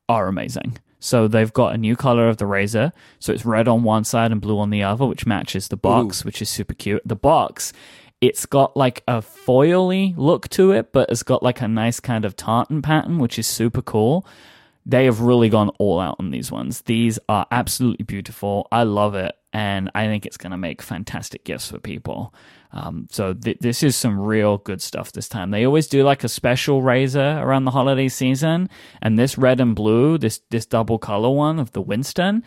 [0.08, 0.78] are amazing.
[1.06, 2.91] So they've got a new color of the razor.
[3.20, 6.26] So it's red on one side and blue on the other, which matches the box,
[6.26, 7.04] which is super cute.
[7.06, 7.74] The box,
[8.22, 12.26] it's got like a foily look to it, but it's got like a nice kind
[12.26, 14.26] of tartan pattern, which is super cool.
[14.84, 16.82] They have really gone all out on these ones.
[16.82, 18.68] These are absolutely beautiful.
[18.72, 19.36] I love it.
[19.54, 22.34] And I think it's going to make fantastic gifts for people.
[22.76, 25.52] Um, so th- this is some real good stuff this time.
[25.52, 28.70] They always do like a special razor around the holiday season,
[29.02, 32.44] and this red and blue, this this double color one of the Winston,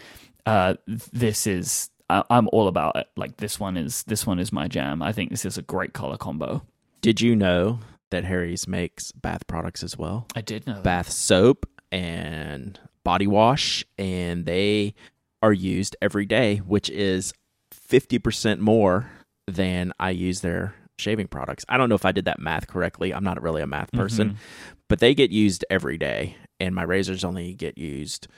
[0.47, 3.09] uh, this is I- I'm all about it.
[3.17, 5.03] Like this one is this one is my jam.
[5.03, 6.63] I think this is a great color combo.
[7.01, 7.79] Did you know
[8.11, 10.27] that Harry's makes bath products as well?
[10.37, 10.83] I did know that.
[10.85, 14.95] Bath soap and body wash, and they
[15.43, 17.33] are used every day, which is
[17.91, 19.11] 50% more
[19.49, 21.65] than I use their shaving products.
[21.69, 23.15] I don't know if I did that math correctly.
[23.15, 24.39] I'm not really a math person,
[24.89, 28.29] but they get used every day, and my razors only get used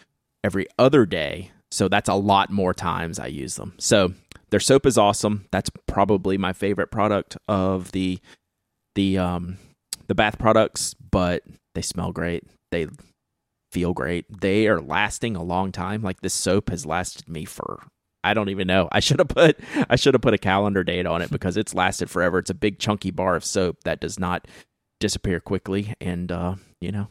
[0.44, 1.52] every other day.
[1.70, 3.74] So that's a lot more times I use them.
[3.78, 4.12] So
[4.50, 5.46] their soap is awesome.
[5.52, 8.18] That's probably my favorite product of the
[8.94, 9.58] the um
[10.08, 11.42] the bath products, but
[11.74, 12.44] they smell great.
[12.72, 12.88] They
[13.70, 14.40] feel great.
[14.40, 16.02] They are lasting a long time.
[16.02, 17.84] Like this soap has lasted me for
[18.22, 18.88] I don't even know.
[18.92, 21.74] I should have put I should have put a calendar date on it because it's
[21.74, 22.38] lasted forever.
[22.38, 24.46] It's a big chunky bar of soap that does not
[25.00, 27.08] disappear quickly, and uh, you know,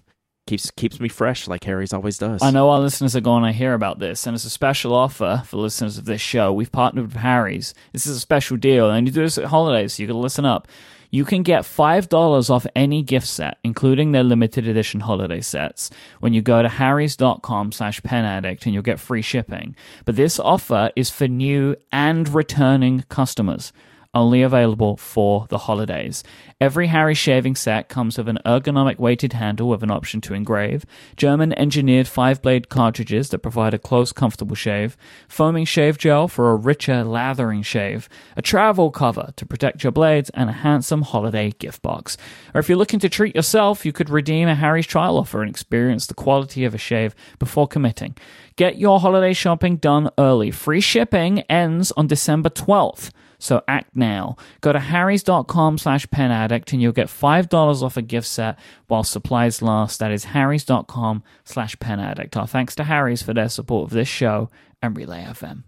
[0.48, 2.42] keeps keeps me fresh like Harry's always does.
[2.42, 5.44] I know our listeners are going to hear about this, and it's a special offer
[5.46, 6.54] for listeners of this show.
[6.54, 7.74] We've partnered with Harry's.
[7.92, 10.46] This is a special deal, and you do this at holidays, so you to listen
[10.46, 10.68] up.
[11.12, 16.34] You can get $5 off any gift set, including their limited edition holiday sets, when
[16.34, 19.76] you go to harrys.com slash penaddict and you'll get free shipping.
[20.06, 23.74] But this offer is for new and returning customers
[24.14, 26.24] only available for the holidays.
[26.60, 30.86] Every Harry shaving set comes with an ergonomic weighted handle with an option to engrave,
[31.16, 36.50] German engineered five blade cartridges that provide a close, comfortable shave, foaming shave gel for
[36.52, 41.52] a richer, lathering shave, a travel cover to protect your blades, and a handsome holiday
[41.52, 42.18] gift box.
[42.54, 45.50] Or if you're looking to treat yourself, you could redeem a Harry's trial offer and
[45.50, 48.16] experience the quality of a shave before committing.
[48.56, 50.52] Get your holiday shopping done early.
[50.52, 53.12] Free shipping ends on December 12th.
[53.40, 54.36] So act now.
[54.62, 59.62] Go to harrys.com slash penaddict and you'll get $5 off a gift set while supplies
[59.62, 60.00] last.
[60.00, 62.36] That is harrys.com slash penaddict.
[62.36, 64.50] Our thanks to Harry's for their support of this show
[64.82, 65.64] and Relay FM.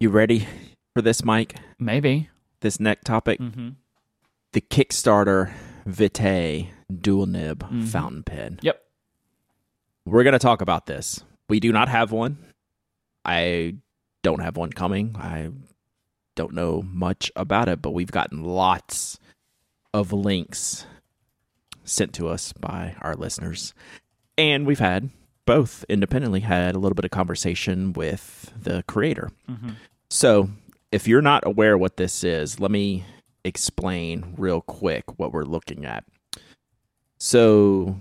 [0.00, 0.46] You ready
[0.94, 1.56] for this, Mike?
[1.78, 2.30] Maybe.
[2.60, 3.40] This next topic?
[3.40, 3.70] Mm-hmm.
[4.52, 5.52] The Kickstarter
[5.86, 6.68] Vittae
[7.00, 7.84] dual nib Mm-hmm.
[7.86, 8.60] fountain pen.
[8.62, 8.80] Yep.
[10.06, 11.22] We're going to talk about this.
[11.48, 12.38] We do not have one.
[13.24, 13.74] I
[14.22, 15.16] don't have one coming.
[15.18, 15.50] I
[16.38, 19.18] don't know much about it, but we've gotten lots
[19.92, 20.86] of links
[21.82, 23.74] sent to us by our listeners.
[24.38, 25.10] And we've had
[25.46, 29.32] both independently had a little bit of conversation with the creator.
[29.50, 29.70] Mm-hmm.
[30.10, 30.50] So,
[30.92, 33.04] if you're not aware what this is, let me
[33.44, 36.04] explain real quick what we're looking at.
[37.18, 38.00] So,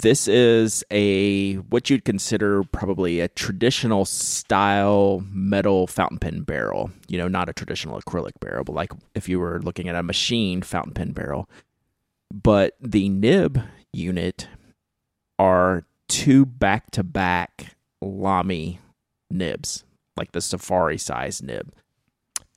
[0.00, 6.90] this is a what you'd consider probably a traditional style metal fountain pen barrel.
[7.08, 10.02] You know, not a traditional acrylic barrel, but like if you were looking at a
[10.02, 11.48] machined fountain pen barrel.
[12.32, 13.60] But the nib
[13.92, 14.48] unit
[15.38, 18.80] are two back to back Lamy
[19.30, 19.84] nibs,
[20.16, 21.72] like the safari size nib.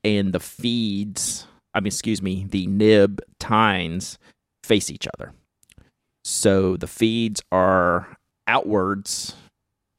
[0.03, 4.17] And the feeds, I mean, excuse me, the nib tines
[4.63, 5.33] face each other.
[6.27, 9.35] So the feeds are outwards,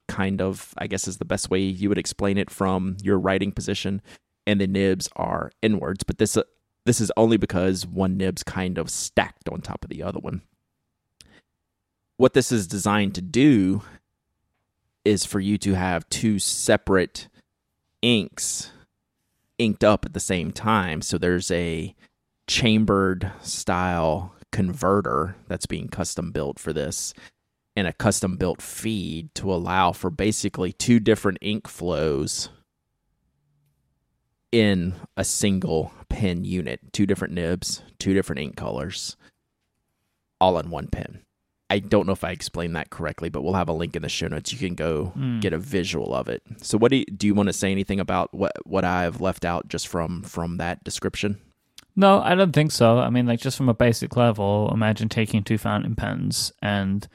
[0.08, 3.52] kind of, I guess is the best way you would explain it from your writing
[3.52, 4.02] position,
[4.44, 6.02] and the nibs are inwards.
[6.02, 6.42] But this uh,
[6.84, 10.42] this is only because one nib's kind of stacked on top of the other one.
[12.16, 13.82] What this is designed to do
[15.04, 17.28] is for you to have two separate
[18.02, 18.72] inks
[19.58, 21.02] inked up at the same time.
[21.02, 21.94] So there's a
[22.48, 27.12] chambered style converter that's being custom built for this
[27.76, 32.48] and a custom built feed to allow for basically two different ink flows
[34.50, 36.80] in a single pen unit.
[36.94, 39.18] Two different nibs two different ink colors
[40.40, 41.20] all in one pen.
[41.68, 44.08] I don't know if i explained that correctly but we'll have a link in the
[44.08, 44.54] show notes.
[44.54, 45.40] You can go hmm.
[45.40, 46.42] get a visual of it.
[46.62, 49.44] So what do you, do you want to say anything about what what i've left
[49.44, 51.42] out just from from that description
[51.96, 52.98] No, I don't think so.
[52.98, 57.08] I mean, like just from a basic level, imagine taking two fountain pens and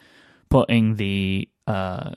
[0.49, 2.11] putting the uh,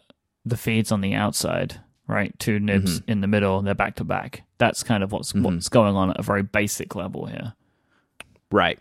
[0.46, 2.36] the feeds on the outside, right?
[2.38, 3.10] Two nibs mm-hmm.
[3.10, 4.44] in the middle, they're back to back.
[4.56, 5.42] That's kind of what's mm-hmm.
[5.42, 7.52] what's going on at a very basic level here.
[8.50, 8.78] Right.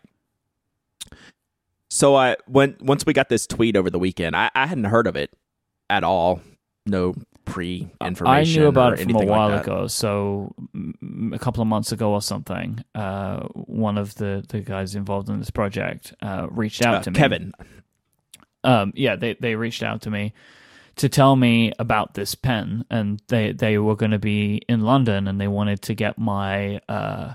[1.89, 5.08] So I when once we got this tweet over the weekend, I, I hadn't heard
[5.08, 5.32] of it
[5.89, 6.41] at all.
[6.86, 9.88] No pre I knew about it from a anything like while ago.
[9.88, 10.53] So
[11.34, 15.39] a couple of months ago or something, uh, one of the, the guys involved in
[15.39, 17.17] this project uh, reached out Uh, to me.
[17.19, 17.53] Kevin.
[18.63, 20.34] um, yeah, they they reached out to me
[20.95, 25.27] to tell me about this pen, and they they were going to be in London,
[25.27, 27.34] and they wanted to get my uh,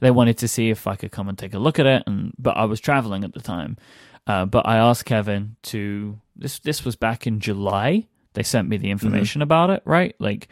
[0.00, 2.32] they wanted to see if I could come and take a look at it, and
[2.38, 3.76] but I was traveling at the time,
[4.26, 8.08] uh, but I asked Kevin to this this was back in July.
[8.36, 10.14] They sent me the information about it, right?
[10.20, 10.46] Like,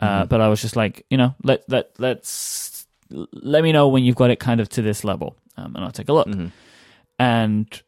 [0.00, 4.04] uh, but I was just like, you know, let let let's let me know when
[4.04, 6.28] you've got it kind of to this level, um, and I'll take a look.
[7.18, 7.82] And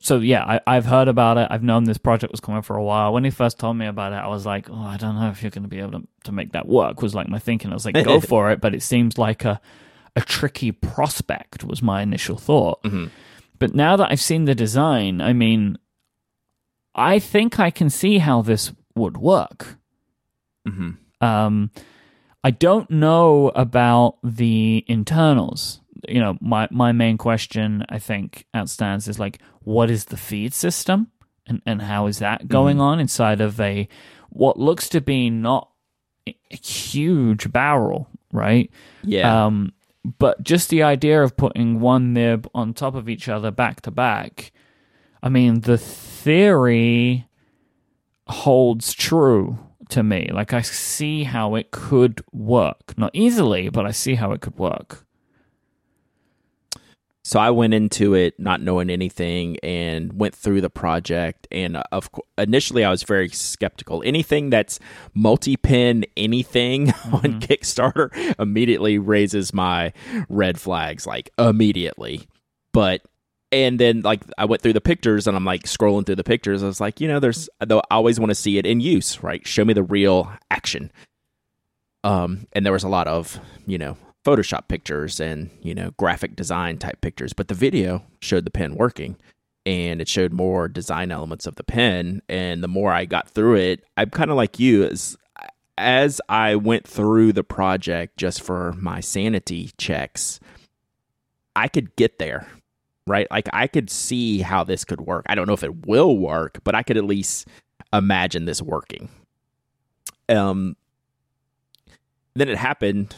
[0.00, 1.48] so yeah, I, I've heard about it.
[1.50, 3.12] I've known this project was coming for a while.
[3.12, 5.42] When he first told me about it, I was like, oh, I don't know if
[5.42, 7.02] you're going to be able to, to make that work.
[7.02, 7.70] Was like my thinking.
[7.70, 9.60] I was like, go for it, but it seems like a
[10.16, 11.64] a tricky prospect.
[11.64, 12.80] Was my initial thought.
[13.58, 15.78] But now that I've seen the design, I mean,
[16.98, 19.78] I think I can see how this would work.
[21.20, 21.70] Um,
[22.44, 25.80] I don't know about the internals.
[26.08, 30.54] You know, my my main question I think outstands is like, what is the feed
[30.54, 31.08] system,
[31.46, 33.88] and and how is that going on inside of a
[34.30, 35.70] what looks to be not
[36.26, 38.70] a huge barrel, right?
[39.02, 39.46] Yeah.
[39.46, 39.72] Um,
[40.18, 43.90] but just the idea of putting one nib on top of each other back to
[43.90, 44.52] back,
[45.22, 45.78] I mean, the
[46.28, 47.26] theory
[48.26, 50.28] holds true to me.
[50.30, 52.92] Like, I see how it could work.
[52.98, 55.06] Not easily, but I see how it could work.
[57.24, 61.48] So I went into it not knowing anything and went through the project.
[61.50, 64.02] And uh, of initially, I was very skeptical.
[64.04, 64.78] Anything that's
[65.14, 67.14] multi-pin anything mm-hmm.
[67.14, 69.94] on Kickstarter immediately raises my
[70.28, 72.28] red flags, like immediately.
[72.72, 73.00] But
[73.50, 76.62] and then like I went through the pictures and I'm like scrolling through the pictures.
[76.62, 79.22] I was like, you know, there's though I always want to see it in use,
[79.22, 79.46] right?
[79.46, 80.90] Show me the real action.
[82.04, 83.96] Um, and there was a lot of you know
[84.28, 88.74] Photoshop pictures and, you know, graphic design type pictures, but the video showed the pen
[88.74, 89.16] working
[89.64, 92.20] and it showed more design elements of the pen.
[92.28, 95.16] And the more I got through it, I'm kind of like you as
[95.78, 100.40] as I went through the project just for my sanity checks,
[101.54, 102.48] I could get there,
[103.08, 103.26] right?
[103.30, 105.24] Like I could see how this could work.
[105.28, 107.48] I don't know if it will work, but I could at least
[107.92, 109.08] imagine this working.
[110.28, 110.76] Um,
[112.34, 113.14] then it happened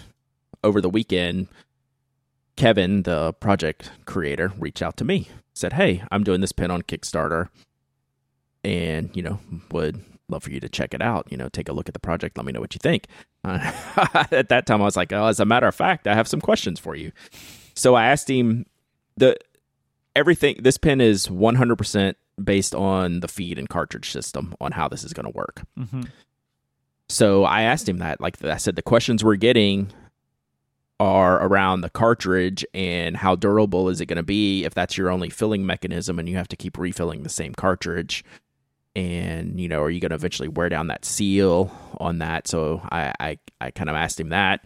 [0.63, 1.49] over the weekend,
[2.57, 6.83] Kevin, the project creator, reached out to me, said, Hey, I'm doing this pen on
[6.83, 7.49] Kickstarter
[8.63, 9.41] and, you know,
[9.73, 11.27] would love for you to check it out.
[11.31, 12.37] You know, take a look at the project.
[12.37, 13.07] Let me know what you think.
[13.45, 13.73] Uh,
[14.31, 16.41] at that time, I was like, oh, as a matter of fact, I have some
[16.41, 17.13] questions for you.
[17.75, 18.67] So I asked him
[19.17, 19.37] the
[20.17, 20.57] everything.
[20.61, 25.13] This pen is 100% based on the feed and cartridge system on how this is
[25.13, 25.63] going to work.
[25.79, 26.03] Mm-hmm.
[27.09, 28.21] So I asked him that.
[28.21, 29.93] Like I said, the questions we're getting
[31.01, 35.11] are around the cartridge and how durable is it going to be if that's your
[35.11, 38.23] only filling mechanism and you have to keep refilling the same cartridge
[38.95, 42.83] and you know are you going to eventually wear down that seal on that so
[42.93, 44.63] i i, I kind of asked him that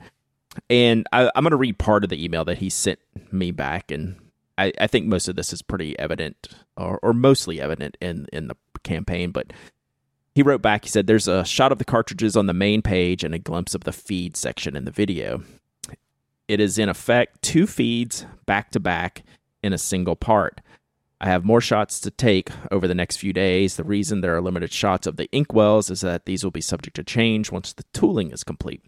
[0.68, 2.98] and I, am going to read part of the email that he sent
[3.30, 4.16] me back and
[4.58, 8.48] i, I think most of this is pretty evident or, or mostly evident in in
[8.48, 9.52] the campaign but
[10.34, 13.24] he wrote back he said there's a shot of the cartridges on the main page
[13.24, 15.42] and a glimpse of the feed section in the video
[16.48, 19.24] it is in effect two feeds back to back
[19.62, 20.60] in a single part.
[21.20, 23.76] I have more shots to take over the next few days.
[23.76, 26.96] The reason there are limited shots of the inkwells is that these will be subject
[26.96, 28.82] to change once the tooling is complete.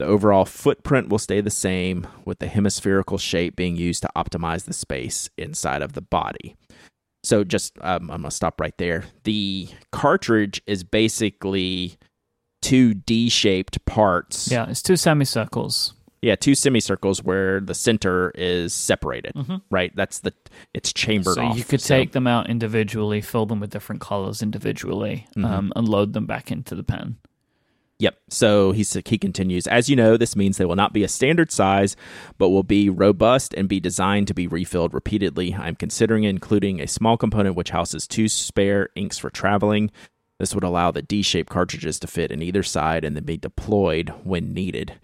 [0.00, 4.64] The overall footprint will stay the same, with the hemispherical shape being used to optimize
[4.64, 6.56] the space inside of the body.
[7.22, 9.04] So, just um, I'm going to stop right there.
[9.24, 11.98] The cartridge is basically
[12.62, 14.50] two D shaped parts.
[14.50, 15.92] Yeah, it's two semicircles.
[16.22, 19.34] Yeah, two semicircles where the center is separated.
[19.34, 19.56] Mm-hmm.
[19.70, 20.32] Right, that's the
[20.72, 21.34] it's chambered.
[21.34, 21.94] So off, you could so.
[21.94, 25.44] take them out individually, fill them with different colors individually, mm-hmm.
[25.44, 27.18] um, and load them back into the pen.
[28.00, 28.16] Yep.
[28.30, 29.66] So he he continues.
[29.66, 31.96] As you know, this means they will not be a standard size,
[32.38, 35.54] but will be robust and be designed to be refilled repeatedly.
[35.54, 39.90] I'm considering including a small component which houses two spare inks for traveling.
[40.38, 44.08] This would allow the D-shaped cartridges to fit in either side and then be deployed
[44.24, 44.94] when needed.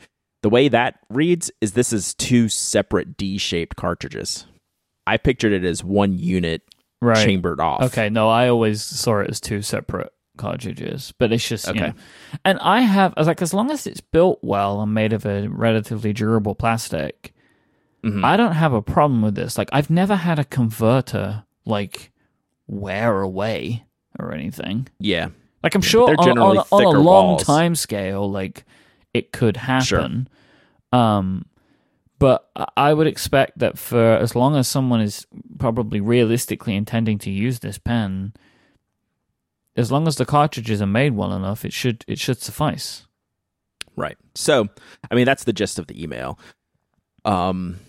[0.42, 4.46] The way that reads is this is two separate D-shaped cartridges.
[5.06, 6.62] I pictured it as one unit
[7.02, 7.22] right.
[7.22, 7.82] chambered off.
[7.82, 11.78] Okay, no, I always saw it as two separate cartridges, but it's just okay.
[11.78, 11.94] You know,
[12.44, 15.26] and I have I was like, as long as it's built well and made of
[15.26, 17.32] a relatively durable plastic,
[18.04, 18.24] mm-hmm.
[18.24, 19.58] I don't have a problem with this.
[19.58, 22.12] Like, I've never had a converter like
[22.66, 23.84] wear away
[24.18, 24.88] or anything.
[24.98, 25.28] Yeah,
[25.62, 27.44] like I'm yeah, sure on, on, on, a long walls.
[27.44, 28.64] time scale, like
[29.12, 30.28] it could happen.
[30.92, 31.00] Sure.
[31.00, 31.46] Um,
[32.18, 35.26] but I would expect that for as long as someone is
[35.58, 38.32] probably realistically intending to use this pen,
[39.76, 43.06] as long as the cartridges are made well enough, it should it should suffice.
[43.96, 44.16] Right.
[44.34, 44.68] So,
[45.10, 46.38] I mean, that's the gist of the email.
[47.24, 47.80] Um,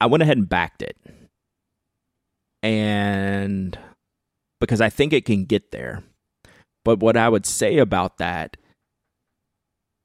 [0.00, 0.96] I went ahead and backed it,
[2.62, 3.78] and
[4.60, 6.02] because I think it can get there.
[6.84, 8.56] But what I would say about that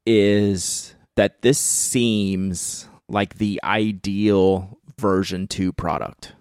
[0.06, 6.32] is that this seems like the ideal version 2 product.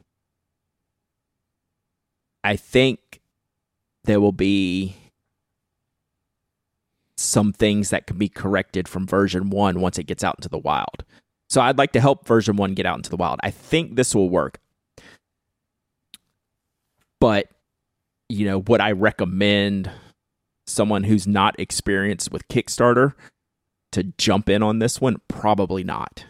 [2.44, 3.22] I think
[4.04, 4.96] there will be
[7.18, 10.58] some things that can be corrected from version 1 once it gets out into the
[10.58, 11.04] wild.
[11.50, 13.40] So I'd like to help version 1 get out into the wild.
[13.44, 14.60] I think this will work.
[17.20, 17.50] But
[18.30, 19.92] you know, what I recommend
[20.68, 23.14] someone who's not experienced with Kickstarter
[23.92, 25.18] to jump in on this one?
[25.28, 26.26] Probably not.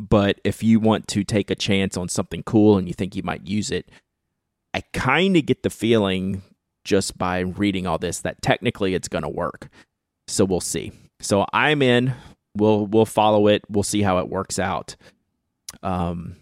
[0.00, 3.22] But if you want to take a chance on something cool and you think you
[3.22, 3.90] might use it,
[4.74, 6.42] I kind of get the feeling
[6.84, 9.68] just by reading all this that technically it's going to work.
[10.26, 10.92] So we'll see.
[11.20, 12.12] So I'm in.
[12.56, 13.62] We'll we'll follow it.
[13.68, 14.96] We'll see how it works out.
[15.82, 16.36] Um,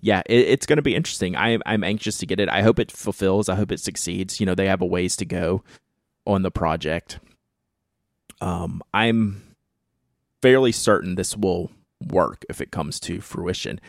[0.00, 1.36] yeah, it, it's going to be interesting.
[1.36, 2.48] I'm I'm anxious to get it.
[2.48, 3.48] I hope it fulfills.
[3.48, 4.38] I hope it succeeds.
[4.38, 5.64] You know, they have a ways to go
[6.26, 7.18] on the project.
[8.40, 9.54] Um, I'm
[10.42, 11.70] fairly certain this will
[12.08, 13.80] work if it comes to fruition.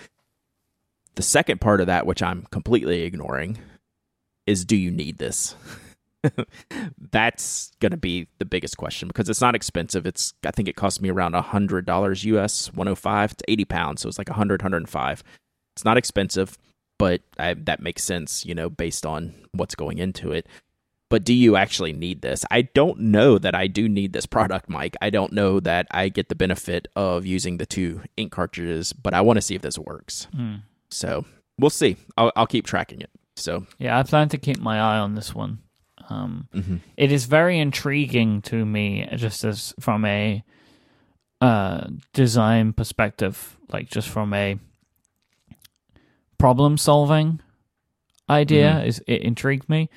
[1.16, 3.60] The second part of that, which I'm completely ignoring,
[4.48, 5.56] is do you need this?
[7.12, 10.06] That's going to be the biggest question because it's not expensive.
[10.06, 13.52] It's I think it cost me around hundred dollars US, one hundred oh five to
[13.52, 15.24] eighty pounds, so it's like 100, 105.
[15.76, 16.58] It's not expensive,
[16.98, 20.48] but I, that makes sense, you know, based on what's going into it.
[21.10, 22.44] But do you actually need this?
[22.50, 24.96] I don't know that I do need this product, Mike.
[25.00, 29.14] I don't know that I get the benefit of using the two ink cartridges, but
[29.14, 30.28] I want to see if this works.
[30.36, 30.62] Mm.
[30.94, 31.26] So
[31.60, 31.98] we'll see.
[32.18, 33.10] I'll, I'll keep tracking it.
[33.36, 35.60] So yeah, I plan to keep my eye on this one.
[36.10, 36.78] Um, mm-hmm.
[36.98, 40.44] it is very intriguing to me, just as from a
[41.40, 44.60] uh, design perspective, like just from a
[46.38, 47.40] problem solving
[48.30, 48.88] idea, mm-hmm.
[48.88, 49.90] is it intrigued me.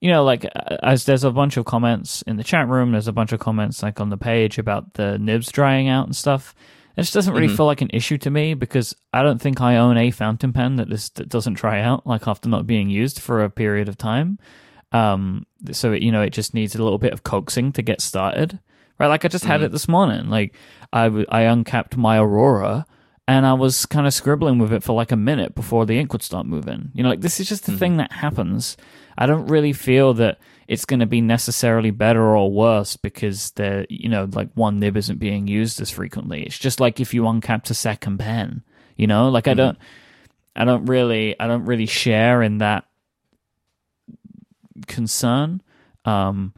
[0.00, 3.08] You know, like uh, as there's a bunch of comments in the chat room, there's
[3.08, 6.54] a bunch of comments like on the page about the nibs drying out and stuff.
[6.96, 7.56] It just doesn't really mm-hmm.
[7.56, 10.76] feel like an issue to me because I don't think I own a fountain pen
[10.76, 13.96] that, is, that doesn't try out like after not being used for a period of
[13.96, 14.38] time.
[14.92, 18.00] Um, so it, you know, it just needs a little bit of coaxing to get
[18.00, 18.58] started,
[18.98, 19.06] right?
[19.06, 19.64] Like I just had mm.
[19.64, 20.28] it this morning.
[20.28, 20.54] Like
[20.92, 22.86] I, w- I uncapped my Aurora
[23.30, 26.12] and I was kind of scribbling with it for like a minute before the ink
[26.12, 26.90] would start moving.
[26.94, 27.78] You know, like this is just a mm.
[27.78, 28.76] thing that happens.
[29.16, 33.86] I don't really feel that it's going to be necessarily better or worse because the
[33.88, 36.42] you know like one nib isn't being used as frequently.
[36.42, 38.64] It's just like if you uncapped a second pen,
[38.96, 39.52] you know, like mm.
[39.52, 39.78] I don't,
[40.56, 42.84] I don't really, I don't really share in that
[44.88, 45.62] concern.
[46.04, 46.52] Um,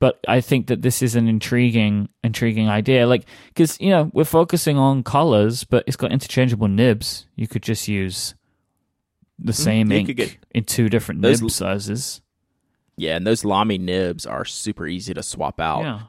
[0.00, 3.06] but I think that this is an intriguing, intriguing idea.
[3.06, 7.26] Like, because you know we're focusing on colors, but it's got interchangeable nibs.
[7.36, 8.34] You could just use
[9.38, 9.62] the mm-hmm.
[9.62, 12.20] same ink get, in two different nib l- sizes.
[12.96, 15.82] Yeah, and those Lamy nibs are super easy to swap out.
[15.82, 16.00] Yeah.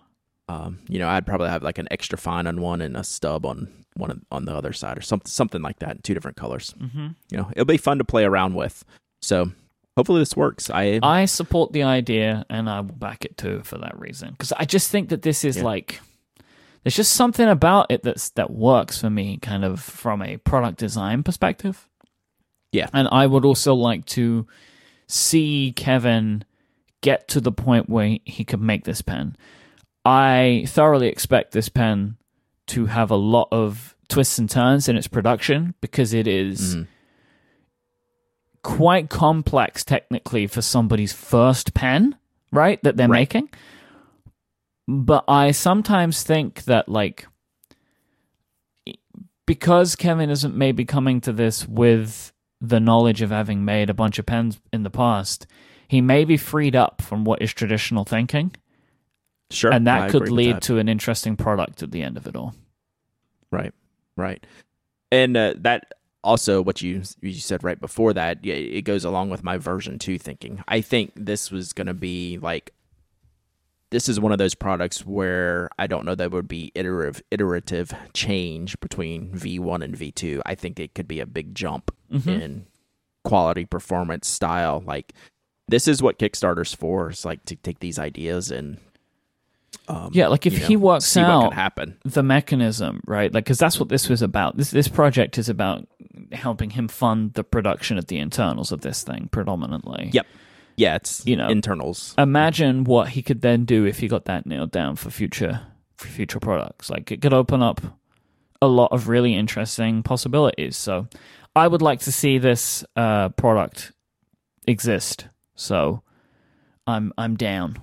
[0.48, 3.46] Um, you know, I'd probably have like an extra fine on one and a stub
[3.46, 6.74] on one on the other side, or something, something like that, in two different colors.
[6.80, 7.08] Mm-hmm.
[7.30, 8.86] You know, it'll be fun to play around with.
[9.22, 9.52] So
[9.98, 10.70] hopefully this works.
[10.70, 14.52] I I support the idea and I will back it too for that reason because
[14.54, 15.64] I just think that this is yeah.
[15.64, 16.02] like
[16.84, 20.78] there's just something about it that's that works for me, kind of from a product
[20.78, 21.88] design perspective.
[22.72, 24.48] Yeah, and I would also like to
[25.08, 26.46] see Kevin
[27.02, 29.36] get to the point where he could make this pen.
[30.06, 32.18] I thoroughly expect this pen
[32.68, 36.78] to have a lot of twists and turns in its production because it is.
[36.78, 36.88] Mm
[38.64, 42.16] quite complex technically for somebody's first pen,
[42.52, 42.82] right?
[42.84, 43.20] That they're right.
[43.20, 43.50] making.
[44.88, 47.28] But I sometimes think that, like,
[49.46, 54.20] because Kevin isn't maybe coming to this with the knowledge of having made a bunch
[54.20, 55.48] of pens in the past,
[55.88, 58.52] he may be freed up from what is traditional thinking.
[59.50, 59.72] Sure.
[59.74, 60.62] And that I could lead that.
[60.64, 62.54] to an interesting product at the end of it all.
[63.52, 63.74] Right.
[64.16, 64.46] Right.
[65.12, 65.94] And uh, that
[66.24, 70.18] also what you you said right before that it goes along with my version 2
[70.18, 72.74] thinking i think this was going to be like
[73.90, 77.94] this is one of those products where i don't know that would be iterative iterative
[78.14, 82.30] change between v1 and v2 i think it could be a big jump mm-hmm.
[82.30, 82.66] in
[83.24, 85.14] quality performance style like
[85.68, 88.78] this is what kickstarter's for it's like to take these ideas and
[89.88, 91.98] um, yeah, like if he know, works out happen.
[92.06, 93.34] the mechanism, right?
[93.34, 94.58] Like because that's what this was about.
[94.58, 95.88] This this project is about
[96.32, 100.10] helping him fund the production of the internals of this thing predominantly.
[100.14, 100.28] Yep.
[100.78, 102.16] Yeah, it's you know internals.
[102.18, 105.62] Imagine what he could then do if he got that nailed down for future
[105.96, 106.90] for future products.
[106.90, 107.82] Like it could open up
[108.62, 110.78] a lot of really interesting possibilities.
[110.78, 111.08] So
[111.56, 113.92] I would like to see this uh, product
[114.66, 115.28] exist.
[115.56, 116.04] So
[116.88, 117.78] I'm I'm down.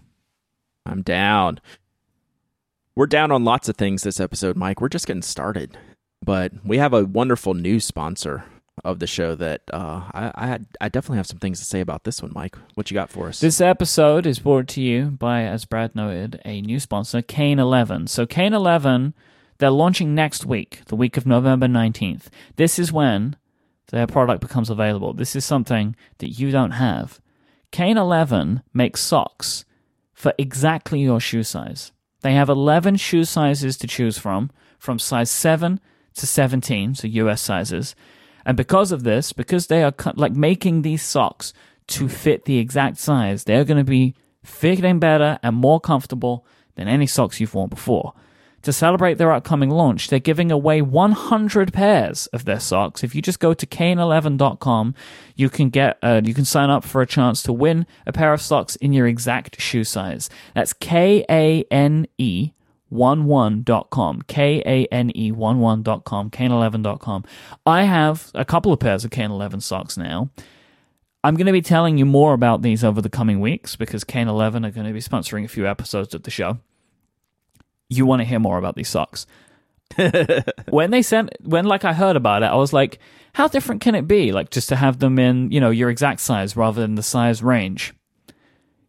[0.87, 1.61] I'm down.
[2.97, 4.81] We're down on lots of things this episode, Mike.
[4.81, 5.79] We're just getting started.
[6.25, 8.45] But we have a wonderful new sponsor
[8.85, 12.05] of the show that uh, I, I, I definitely have some things to say about
[12.05, 12.57] this one, Mike.
[12.75, 13.41] What you got for us?
[13.41, 18.07] This episode is brought to you by, as Brad noted, a new sponsor, Kane Eleven.
[18.07, 19.15] So Kane Eleven,
[19.59, 22.31] they're launching next week, the week of November nineteenth.
[22.57, 23.37] This is when
[23.91, 25.13] their product becomes available.
[25.13, 27.21] This is something that you don't have.
[27.71, 29.65] Kane Eleven makes socks
[30.13, 31.93] for exactly your shoe size.
[32.23, 35.81] They have 11 shoe sizes to choose from, from size 7
[36.19, 37.95] to 17, so US sizes.
[38.45, 41.53] And because of this, because they are like making these socks
[41.89, 46.89] to fit the exact size, they're going to be fitting better and more comfortable than
[46.89, 48.15] any socks you've worn before.
[48.63, 53.05] To celebrate their upcoming launch, they're giving away 100 pairs of their socks.
[53.05, 54.95] If you just go to kane11.com,
[55.37, 58.33] you can get uh, you can sign up for a chance to win a pair
[58.33, 60.29] of socks in your exact shoe size.
[60.55, 62.53] That's K A N E
[62.93, 67.25] 11.com, K A N E 11.com, kane11.com.
[67.67, 70.31] I have a couple of pairs of Kane 11 socks now.
[71.25, 74.29] I'm going to be telling you more about these over the coming weeks because Kane
[74.29, 76.59] 11 are going to be sponsoring a few episodes of the show.
[77.89, 79.27] You want to hear more about these socks.
[80.69, 82.99] when they sent, when like I heard about it, I was like,
[83.33, 84.33] how different can it be?
[84.33, 87.43] Like just to have them in, you know, your exact size rather than the size
[87.43, 87.95] range.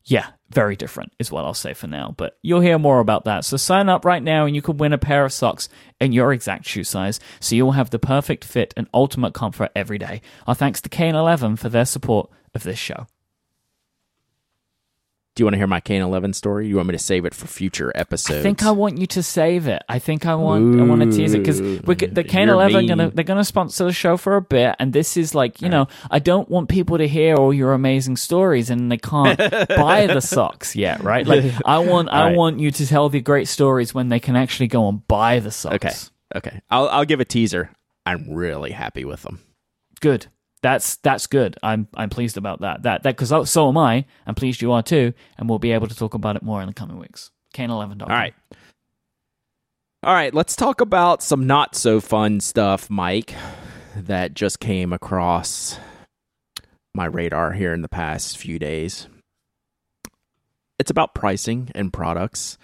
[0.10, 3.45] Yeah, very different is what I'll say for now, but you'll hear more about that.
[3.45, 5.70] So sign up right now and you could win a pair of socks
[6.01, 9.99] in your exact shoe size so you'll have the perfect fit and ultimate comfort every
[9.99, 10.22] day.
[10.47, 13.05] Our thanks to Kane 11 for their support of this show.
[15.39, 16.67] Do you want to hear my Kane Eleven story?
[16.67, 18.39] You want me to save it for future episodes?
[18.39, 19.81] I think I want you to save it.
[19.87, 23.09] I think I want Ooh, I want to tease it because the Kane Eleven gonna
[23.09, 25.79] they're gonna sponsor the show for a bit, and this is like you all know
[25.79, 26.07] right.
[26.11, 29.37] I don't want people to hear all your amazing stories and they can't
[29.69, 31.25] buy the socks yet, right?
[31.25, 32.35] Like I want I right.
[32.35, 35.51] want you to tell the great stories when they can actually go and buy the
[35.51, 35.75] socks.
[35.75, 35.93] Okay,
[36.35, 36.61] okay.
[36.69, 37.69] I'll I'll give a teaser.
[38.05, 39.39] I'm really happy with them.
[40.01, 40.27] Good
[40.62, 41.57] that's that's good.
[41.64, 42.84] I'm I'm pleased about that.
[42.84, 44.05] That that because so am I.
[44.28, 46.68] I'm pleased you are too, and we'll be able to talk about it more in
[46.68, 47.32] the coming weeks.
[47.53, 48.01] Kane11.
[48.01, 48.34] All right.
[50.01, 53.36] All right, let's talk about some not so fun stuff, Mike,
[53.97, 55.78] that just came across
[56.93, 59.07] my radar here in the past few days.
[60.80, 62.57] It's about pricing and products,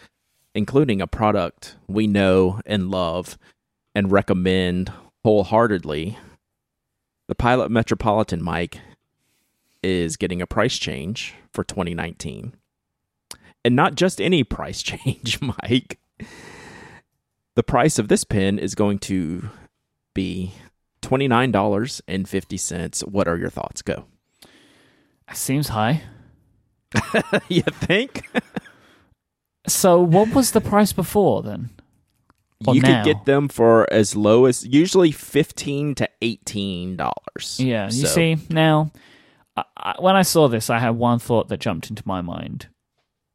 [0.54, 3.38] including a product we know and love
[3.93, 4.93] and recommend
[5.26, 6.18] wholeheartedly
[7.28, 8.80] the Pilot Metropolitan Mike
[9.82, 12.53] is getting a price change for 2019.
[13.63, 15.97] And not just any price change, Mike.
[17.55, 19.49] The price of this pen is going to
[20.13, 20.53] be
[21.01, 23.07] $29.50.
[23.07, 23.82] What are your thoughts?
[23.82, 24.05] Go.
[25.34, 26.03] Seems high.
[27.47, 28.30] you think?
[29.67, 31.71] so, what was the price before then?
[32.62, 33.03] You now.
[33.03, 37.60] could get them for as low as usually fifteen to eighteen dollars.
[37.60, 38.91] Yeah, you see now.
[39.56, 42.68] I, I, when I saw this, I had one thought that jumped into my mind,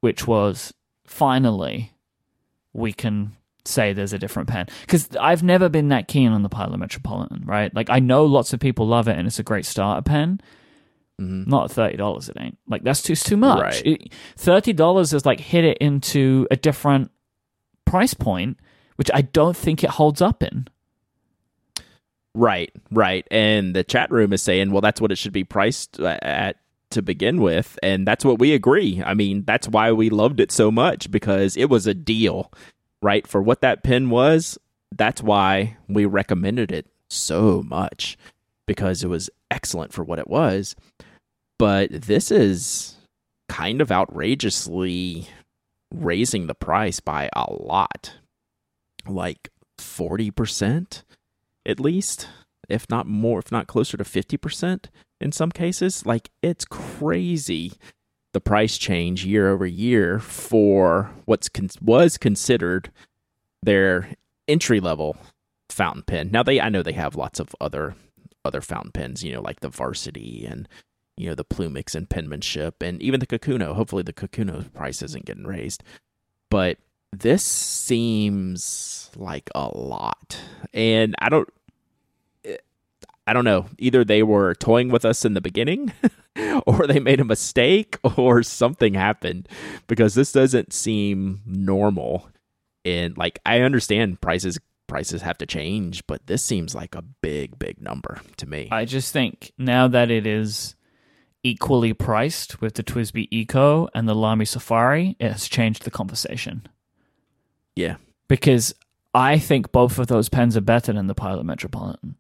[0.01, 0.73] which was
[1.07, 1.93] finally
[2.73, 3.33] we can
[3.67, 7.43] say there's a different pen because I've never been that keen on the Pilot Metropolitan.
[7.45, 10.41] Right, like I know lots of people love it and it's a great starter pen.
[11.21, 11.51] Mm-hmm.
[11.51, 12.31] Not thirty dollars.
[12.31, 13.61] It ain't like that's too too much.
[13.61, 13.83] Right.
[13.85, 17.11] It, thirty dollars is like hit it into a different
[17.85, 18.59] price point
[19.01, 20.69] which I don't think it holds up in.
[22.35, 23.27] Right, right.
[23.31, 26.57] And the chat room is saying, well, that's what it should be priced uh, at
[26.91, 27.79] to begin with.
[27.83, 29.03] And that's what we agree.
[29.03, 32.53] I mean, that's why we loved it so much because it was a deal,
[33.01, 33.27] right?
[33.27, 34.59] For what that pen was,
[34.95, 38.19] that's why we recommended it so much
[38.67, 40.77] because it was excellent for what it was.
[41.59, 42.97] But this is
[43.49, 45.27] kind of outrageously
[45.91, 48.13] raising the price by a lot
[49.07, 49.49] like
[49.79, 51.03] 40%
[51.67, 52.29] at least,
[52.69, 54.87] if not more, if not closer to 50%
[55.21, 56.07] in some cases.
[56.07, 57.73] Like it's crazy
[58.33, 62.91] the price change year over year for what's con- was considered
[63.63, 64.11] their
[64.47, 65.17] entry level
[65.69, 66.31] fountain pen.
[66.31, 67.95] Now they I know they have lots of other
[68.45, 70.69] other fountain pens, you know, like the Varsity and
[71.17, 73.75] you know the Plumix and penmanship and even the Kakuno.
[73.75, 75.83] Hopefully the Kakuno price isn't getting raised.
[76.51, 76.79] But
[77.13, 80.41] this seems like a lot.
[80.73, 81.49] And I don't
[83.27, 83.67] I don't know.
[83.79, 85.93] Either they were toying with us in the beginning
[86.67, 89.49] or they made a mistake or something happened
[89.87, 92.29] because this doesn't seem normal.
[92.85, 97.59] And like I understand prices prices have to change, but this seems like a big
[97.59, 98.69] big number to me.
[98.73, 100.75] I just think now that it is
[101.43, 106.67] equally priced with the TWSBI Eco and the Lamy Safari, it has changed the conversation.
[107.77, 107.97] Yeah.
[108.29, 108.75] Because
[109.15, 112.17] I think both of those pens are better than the Pilot Metropolitan.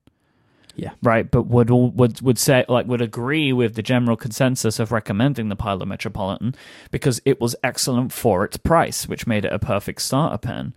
[0.77, 0.93] Yeah.
[1.03, 5.49] Right, but would would would say like would agree with the general consensus of recommending
[5.49, 6.55] the Pilot Metropolitan
[6.91, 10.73] because it was excellent for its price, which made it a perfect starter pen.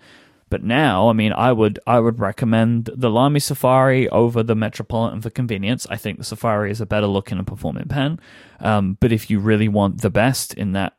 [0.49, 5.21] But now, I mean, I would I would recommend the Lamy Safari over the Metropolitan
[5.21, 5.87] for convenience.
[5.89, 8.19] I think the Safari is a better looking and performing pen.
[8.59, 10.97] Um, but if you really want the best in that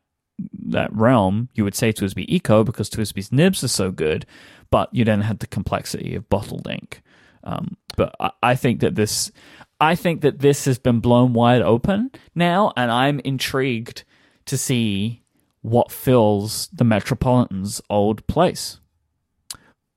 [0.67, 4.27] that realm, you would say TWSBI Eco because TWSBI's nibs are so good,
[4.71, 7.03] but you then had the complexity of bottled ink.
[7.45, 9.31] Um, but I, I think that this,
[9.81, 14.05] I think that this has been blown wide open now, and I'm intrigued
[14.47, 15.23] to see
[15.63, 18.81] what fills the Metropolitan's old place.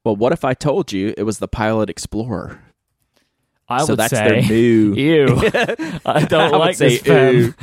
[0.03, 2.61] Well, what if I told you it was the Pilot Explorer?
[3.69, 4.93] I so would that's say, their new.
[4.95, 5.25] ew.
[6.05, 7.53] I don't I like this pen.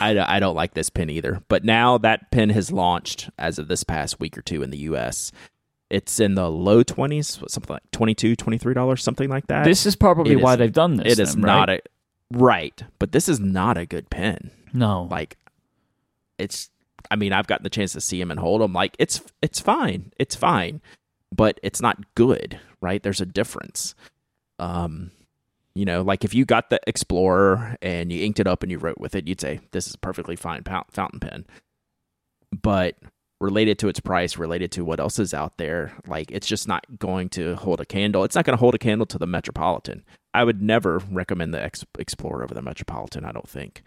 [0.00, 1.42] I, don't- I don't like this pen either.
[1.48, 4.78] But now that pen has launched as of this past week or two in the
[4.78, 5.32] U.S.
[5.90, 9.64] It's in the low 20s, something like 22 $23, something like that.
[9.64, 11.14] This is probably It why is- they've done this.
[11.14, 11.82] it is then, not right?
[12.32, 12.38] a.
[12.38, 12.84] Right.
[13.00, 14.52] But this is not a good pen.
[14.72, 15.08] no.
[15.10, 15.36] Like,
[16.38, 16.70] it's.
[17.10, 18.72] I mean, I've gotten the chance to see him and hold him.
[18.72, 20.12] Like, it's it's fine.
[20.18, 20.80] It's fine.
[21.34, 23.02] But it's not good, right?
[23.02, 23.94] There's a difference.
[24.60, 25.10] Um,
[25.74, 28.78] you know, like if you got the Explorer and you inked it up and you
[28.78, 31.46] wrote with it, you'd say this is perfectly fine fountain pen.
[32.62, 32.96] But
[33.40, 36.84] related to its price, related to what else is out there, like it's just not
[36.98, 38.24] going to hold a candle.
[38.24, 40.04] It's not going to hold a candle to the Metropolitan.
[40.34, 43.24] I would never recommend the Ex- Explorer over the Metropolitan.
[43.24, 43.82] I don't think.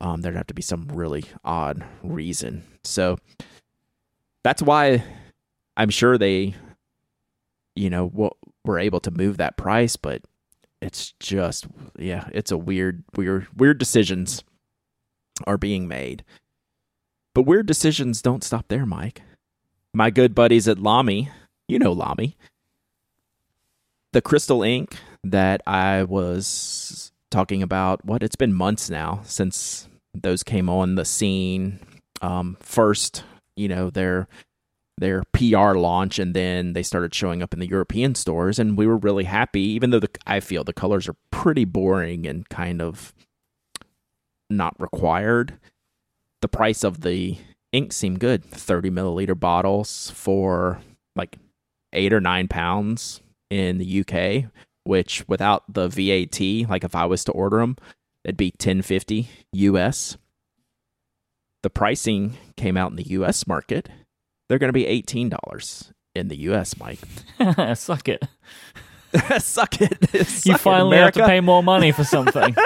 [0.00, 2.64] Um, there'd have to be some really odd reason.
[2.84, 3.18] So
[4.42, 5.04] that's why
[5.76, 6.54] I'm sure they,
[7.74, 10.22] you know, were able to move that price, but
[10.80, 11.66] it's just
[11.98, 14.42] yeah it's a weird weird weird decisions
[15.46, 16.24] are being made.
[17.34, 19.22] But weird decisions don't stop there mike.
[19.94, 21.30] My good buddies at lamy
[21.68, 22.36] you know lamy
[24.12, 30.42] the crystal ink that i was talking about what it's been months now since those
[30.42, 31.78] came on the scene.
[32.20, 33.22] Um first
[33.56, 34.26] you know their
[35.00, 38.86] their PR launch and then they started showing up in the European stores and we
[38.86, 42.80] were really happy even though the I feel the colors are pretty boring and kind
[42.82, 43.14] of
[44.50, 45.58] not required.
[46.42, 47.38] The price of the
[47.72, 48.44] ink seemed good.
[48.44, 50.80] 30 milliliter bottles for
[51.16, 51.38] like
[51.92, 54.50] 8 or 9 pounds in the UK
[54.84, 57.76] which without the VAT like if I was to order them
[58.24, 60.16] it'd be 1050 US
[61.62, 63.88] the pricing came out in the US market
[64.50, 66.98] they're going to be $18 in the US, Mike.
[67.78, 68.24] Suck it.
[69.38, 69.96] Suck it.
[70.12, 72.56] You Suck it, finally have to pay more money for something.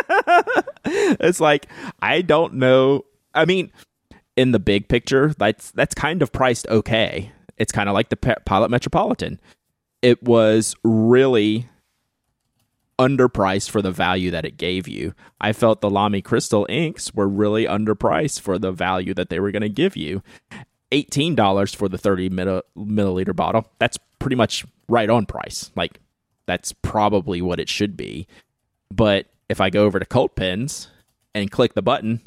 [0.87, 1.66] it's like
[2.01, 3.05] I don't know.
[3.35, 3.70] I mean,
[4.35, 7.32] in the big picture, that's that's kind of priced okay.
[7.59, 9.39] It's kind of like the Pilot Metropolitan.
[10.01, 11.68] It was really
[12.99, 15.14] underpriced for the value that it gave you.
[15.39, 19.51] I felt the Lamy Crystal inks were really underpriced for the value that they were
[19.51, 20.22] going to give you.
[20.95, 23.67] $18 for the 30 milliliter bottle.
[23.79, 25.71] That's pretty much right on price.
[25.75, 26.01] Like,
[26.47, 28.27] that's probably what it should be.
[28.91, 30.89] But if I go over to Cult Pens
[31.35, 32.21] and click the button,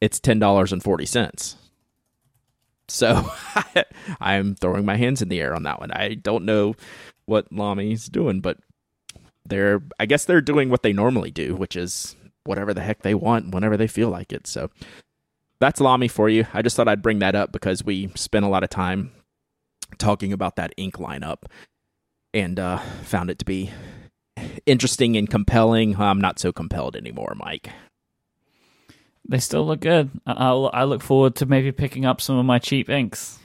[0.00, 1.54] it's $10.40.
[2.88, 3.30] So
[4.20, 5.92] I'm throwing my hands in the air on that one.
[5.92, 6.74] I don't know
[7.26, 8.58] what Lamy's doing, but
[9.46, 13.14] they're, I guess they're doing what they normally do, which is whatever the heck they
[13.14, 14.46] want whenever they feel like it.
[14.46, 14.70] So
[15.60, 16.46] that's Lamy for you.
[16.54, 19.12] I just thought I'd bring that up because we spent a lot of time
[19.98, 21.44] talking about that ink lineup
[22.32, 23.70] and uh, found it to be
[24.66, 25.96] interesting and compelling.
[25.96, 27.70] I'm not so compelled anymore, Mike.
[29.28, 30.10] they still look good.
[30.26, 33.38] I- I'll, I look forward to maybe picking up some of my cheap inks.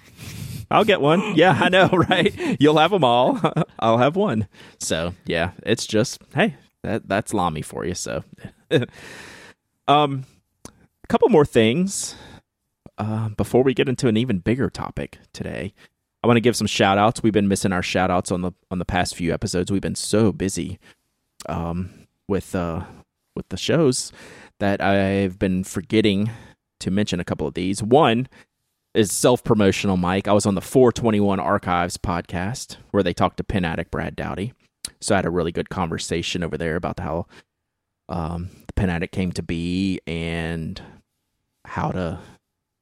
[0.71, 1.35] I'll get one.
[1.35, 2.59] Yeah, I know, right?
[2.59, 3.39] You'll have them all.
[3.79, 4.47] I'll have one.
[4.79, 7.93] So yeah, it's just hey, that that's Lamy for you.
[7.93, 8.23] So,
[9.87, 10.25] um,
[11.05, 12.15] a couple more things
[12.97, 15.71] uh, before we get into an even bigger topic today.
[16.23, 17.21] I want to give some shout outs.
[17.21, 19.71] We've been missing our shout outs on the on the past few episodes.
[19.71, 20.79] We've been so busy
[21.47, 22.85] um, with uh,
[23.35, 24.11] with the shows
[24.57, 26.31] that I've been forgetting
[26.79, 27.83] to mention a couple of these.
[27.83, 28.27] One
[28.95, 30.27] is self promotional, Mike.
[30.27, 34.53] I was on the 421 Archives podcast where they talked to pen addict Brad Dowdy.
[35.01, 37.27] So I had a really good conversation over there about how
[38.09, 40.81] um, the pen addict came to be and
[41.65, 42.19] how to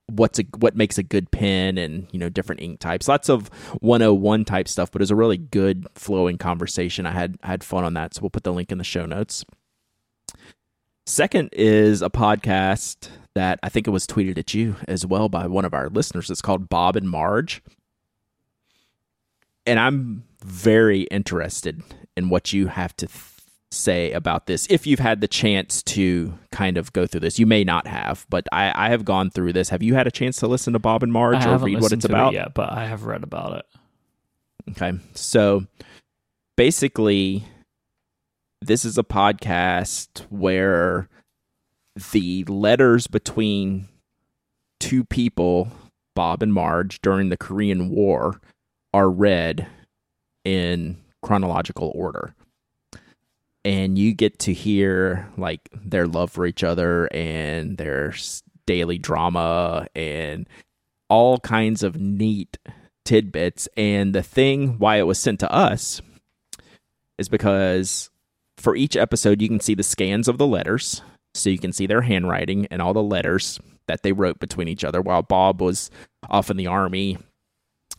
[0.08, 3.08] what's a what makes a good pen and you know different ink types.
[3.08, 3.48] Lots of
[3.82, 7.06] 101 type stuff but it was a really good flowing conversation.
[7.06, 9.06] I had I had fun on that so we'll put the link in the show
[9.06, 9.46] notes.
[11.06, 15.48] Second is a podcast that i think it was tweeted at you as well by
[15.48, 16.30] one of our listeners.
[16.30, 17.62] It's called bob and marj.
[19.66, 21.82] And i'm very interested
[22.18, 23.08] in what you have to
[23.74, 27.46] say about this if you've had the chance to kind of go through this you
[27.46, 30.38] may not have but i, I have gone through this have you had a chance
[30.38, 32.86] to listen to bob and marj or read what it's about it yet, but I
[32.86, 33.66] have read about it.
[34.72, 34.98] Okay.
[35.14, 35.66] So
[36.56, 37.46] basically,
[38.62, 41.10] this is a podcast where
[42.12, 43.88] the letters between
[44.80, 45.72] two people,
[46.16, 48.40] Bob and Marj, during the Korean War
[48.94, 49.68] are read
[50.44, 52.36] in chronological order.
[53.66, 58.14] And you get to hear like their love for each other and their
[58.66, 60.48] daily drama and
[61.10, 62.58] all kinds of neat
[63.06, 63.70] tidbits.
[63.78, 66.02] And the thing why it was sent to us
[67.18, 68.10] is because
[68.58, 71.02] for each episode, you can see the scans of the letters.
[71.36, 74.84] So you can see their handwriting and all the letters that they wrote between each
[74.84, 75.90] other while Bob was
[76.30, 77.18] off in the army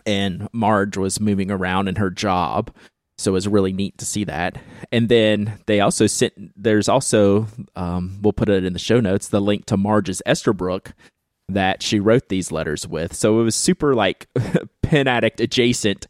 [0.07, 2.71] and Marj was moving around in her job.
[3.17, 4.59] So it was really neat to see that.
[4.91, 7.47] And then they also sent, there's also,
[7.77, 10.93] um, we'll put it in the show notes, the link to Marj's Esterbrook
[11.49, 13.15] that she wrote these letters with.
[13.15, 14.27] So it was super like
[14.83, 16.07] pen addict adjacent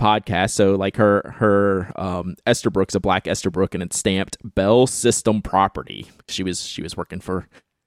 [0.00, 0.52] podcast.
[0.52, 6.06] So like her her um, Esterbrook's a black Esterbrook and it's stamped Bell System Property.
[6.28, 7.46] She was she was working for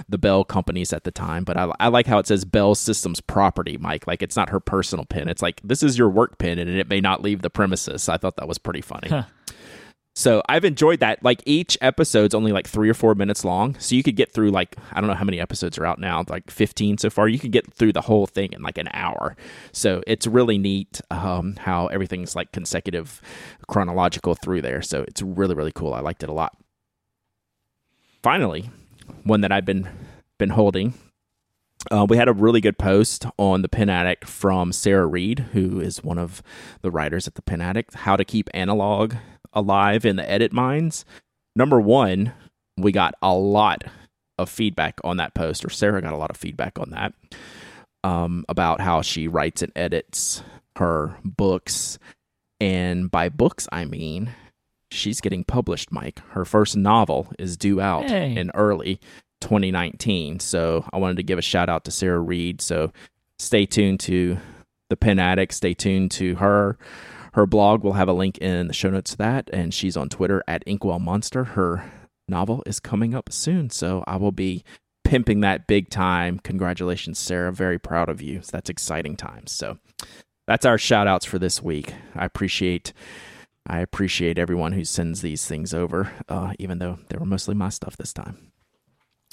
[0.10, 3.22] the Bell companies at the time, but I, I like how it says Bell Systems
[3.22, 4.08] Property, Mike.
[4.08, 5.28] Like it's not her personal pin.
[5.28, 8.10] It's like this is your work pin and it may not leave the premises.
[8.10, 9.10] I thought that was pretty funny.
[9.10, 9.24] Huh.
[10.16, 11.24] So I've enjoyed that.
[11.24, 13.78] Like each episode's only like three or four minutes long.
[13.80, 16.24] So you could get through like, I don't know how many episodes are out now,
[16.30, 17.28] like 15 so far.
[17.28, 19.36] You could get through the whole thing in like an hour.
[19.72, 23.22] So it's really neat um, how everything's like consecutive,
[23.68, 24.84] chronological through there.
[24.84, 25.94] So it's really, really cool.
[25.94, 26.56] I liked it a lot.
[28.22, 28.70] Finally,
[29.24, 29.88] one that I've been
[30.38, 30.94] been holding.
[31.92, 35.82] Uh, we had a really good post on the Pen Addict from Sarah Read, who
[35.82, 36.42] is one of
[36.82, 39.16] the writers at the Pen Addict, how to keep analog
[39.52, 41.04] alive in the edit mines.
[41.56, 42.34] Number one,
[42.78, 43.84] we got a lot
[44.38, 47.14] of feedback on that post, or Sarah got a lot of feedback on that
[48.04, 50.42] um, about how she writes and edits
[50.78, 52.00] her books.
[52.60, 54.32] And by books, I mean
[54.94, 56.20] she's getting published, Mike.
[56.30, 58.36] Her first novel is due out hey.
[58.36, 59.00] in early
[59.42, 60.40] 2019.
[60.40, 62.62] So I wanted to give a shout out to Sarah Read.
[62.62, 62.92] So
[63.40, 64.38] stay tuned to
[64.90, 65.54] the Pen Addict.
[65.54, 66.78] Stay tuned to her
[67.34, 70.10] her blog will have a link in the show notes to that, and she's on
[70.10, 71.44] Twitter at Inkwell Monster.
[71.44, 71.92] Her
[72.28, 74.64] novel is coming up soon, so I will be
[75.04, 76.40] pimping that big time.
[76.40, 77.52] Congratulations, Sarah.
[77.52, 78.42] Very proud of you.
[78.44, 79.52] So that's exciting times.
[79.52, 79.80] So
[80.46, 81.94] that's our shout outs for this week.
[82.16, 82.94] I appreciate
[83.66, 87.70] I appreciate everyone who sends these things over, uh, even though they were mostly my
[87.70, 88.52] stuff this time.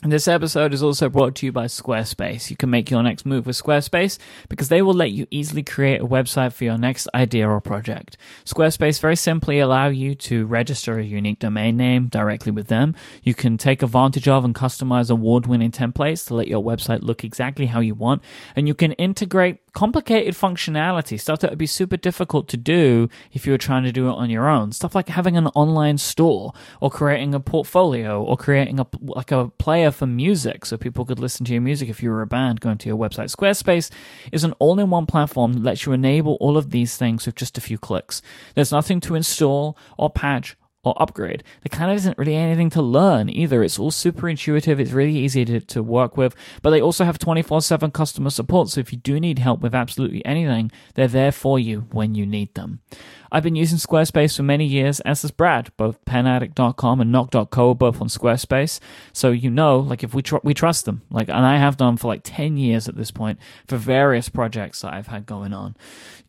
[0.03, 2.49] This episode is also brought to you by Squarespace.
[2.49, 4.17] You can make your next move with Squarespace
[4.49, 8.17] because they will let you easily create a website for your next idea or project.
[8.47, 12.95] Squarespace very simply allow you to register a unique domain name directly with them.
[13.23, 17.67] You can take advantage of and customize award-winning templates to let your website look exactly
[17.67, 18.23] how you want,
[18.57, 23.47] and you can integrate complicated functionality, stuff that would be super difficult to do if
[23.47, 24.73] you were trying to do it on your own.
[24.73, 29.49] Stuff like having an online store or creating a portfolio or creating a like a
[29.59, 32.61] player for music so people could listen to your music if you were a band
[32.61, 33.35] going to your website.
[33.35, 33.91] Squarespace
[34.33, 37.61] is an all-in-one platform that lets you enable all of these things with just a
[37.61, 38.23] few clicks.
[38.55, 41.45] There's nothing to install or patch or upgrade.
[41.63, 43.63] There kind of isn't really anything to learn either.
[43.63, 44.81] It's all super intuitive.
[44.81, 48.69] It's really easy to, to work with, but they also have 24 7 customer support.
[48.69, 52.25] So if you do need help with absolutely anything, they're there for you when you
[52.25, 52.81] need them.
[53.33, 55.71] I've been using Squarespace for many years, as has Brad.
[55.77, 58.81] Both penaddict.com and knock.co are both on Squarespace.
[59.13, 61.97] So you know, like if we tr- we trust them, like, and I have done
[61.97, 65.77] for like 10 years at this point for various projects that I've had going on.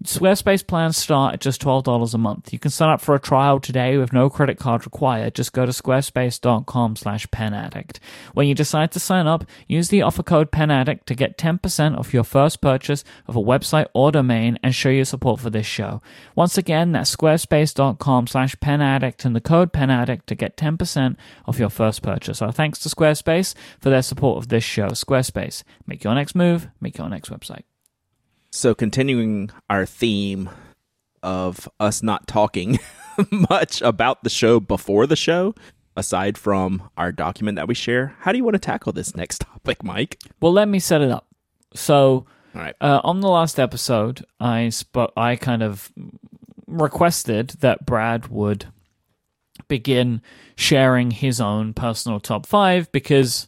[0.04, 2.52] Squarespace plans start at just $12 a month.
[2.52, 5.36] You can sign up for a trial today with no credit card required.
[5.36, 8.00] Just go to squarespace.com slash penaddict.
[8.34, 12.16] When you decide to sign up, use the offer code penaddict to get 10% off
[12.16, 16.02] your first purchase of a website or domain and show your support for this show.
[16.36, 21.16] Once again, that's squarespace.com slash penaddict and the code penaddict to get 10%
[21.46, 22.42] off your first purchase.
[22.42, 24.88] Our thanks to Squarespace for their support of this show.
[24.90, 27.64] Squarespace, make your next move, make your next website.
[28.52, 30.50] So, continuing our theme
[31.24, 32.80] of us not talking
[33.50, 35.56] much about the show before the show,
[35.96, 39.40] aside from our document that we share, how do you want to tackle this next
[39.42, 40.20] topic, Mike?
[40.42, 41.28] Well, let me set it up.
[41.74, 42.76] So, All right.
[42.82, 45.90] Uh, on the last episode, I sp- I kind of
[46.72, 48.66] requested that Brad would
[49.68, 50.22] begin
[50.56, 53.48] sharing his own personal top five because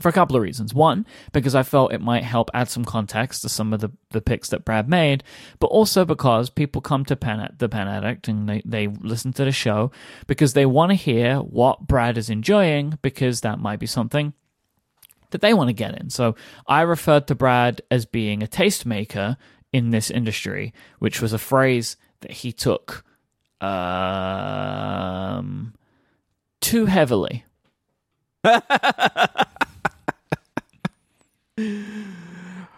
[0.00, 0.74] for a couple of reasons.
[0.74, 4.20] One, because I felt it might help add some context to some of the, the
[4.20, 5.22] picks that Brad made,
[5.60, 9.44] but also because people come to Pen, the Pen Addict and they, they listen to
[9.44, 9.92] the show
[10.26, 14.32] because they want to hear what Brad is enjoying because that might be something
[15.30, 16.10] that they want to get in.
[16.10, 16.34] So
[16.66, 19.36] I referred to Brad as being a tastemaker
[19.72, 23.04] in this industry, which was a phrase that he took
[23.60, 25.74] um,
[26.60, 27.44] too heavily.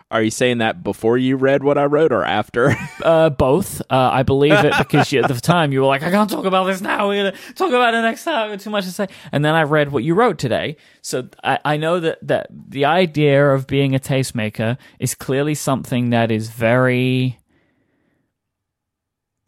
[0.08, 2.76] Are you saying that before you read what I wrote or after?
[3.06, 3.80] Uh, both.
[3.82, 6.44] Uh, I believe it because you, at the time you were like, I can't talk
[6.44, 7.06] about this now.
[7.06, 8.50] We're gonna talk about it next time.
[8.50, 9.06] I've too much to say.
[9.30, 12.86] And then I read what you wrote today, so I, I know that that the
[12.86, 17.38] idea of being a tastemaker is clearly something that is very.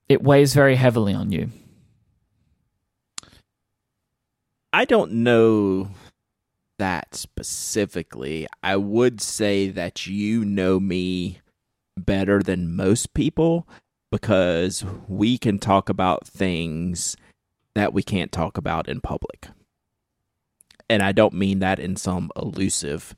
[0.09, 1.51] It weighs very heavily on you.
[4.73, 5.91] I don't know
[6.79, 8.47] that specifically.
[8.63, 11.41] I would say that you know me
[11.97, 13.69] better than most people
[14.11, 17.17] because we can talk about things
[17.75, 19.49] that we can't talk about in public.
[20.89, 23.15] And I don't mean that in some elusive,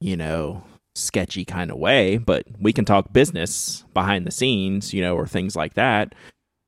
[0.00, 0.62] you know,
[0.94, 5.26] sketchy kind of way, but we can talk business behind the scenes, you know, or
[5.26, 6.14] things like that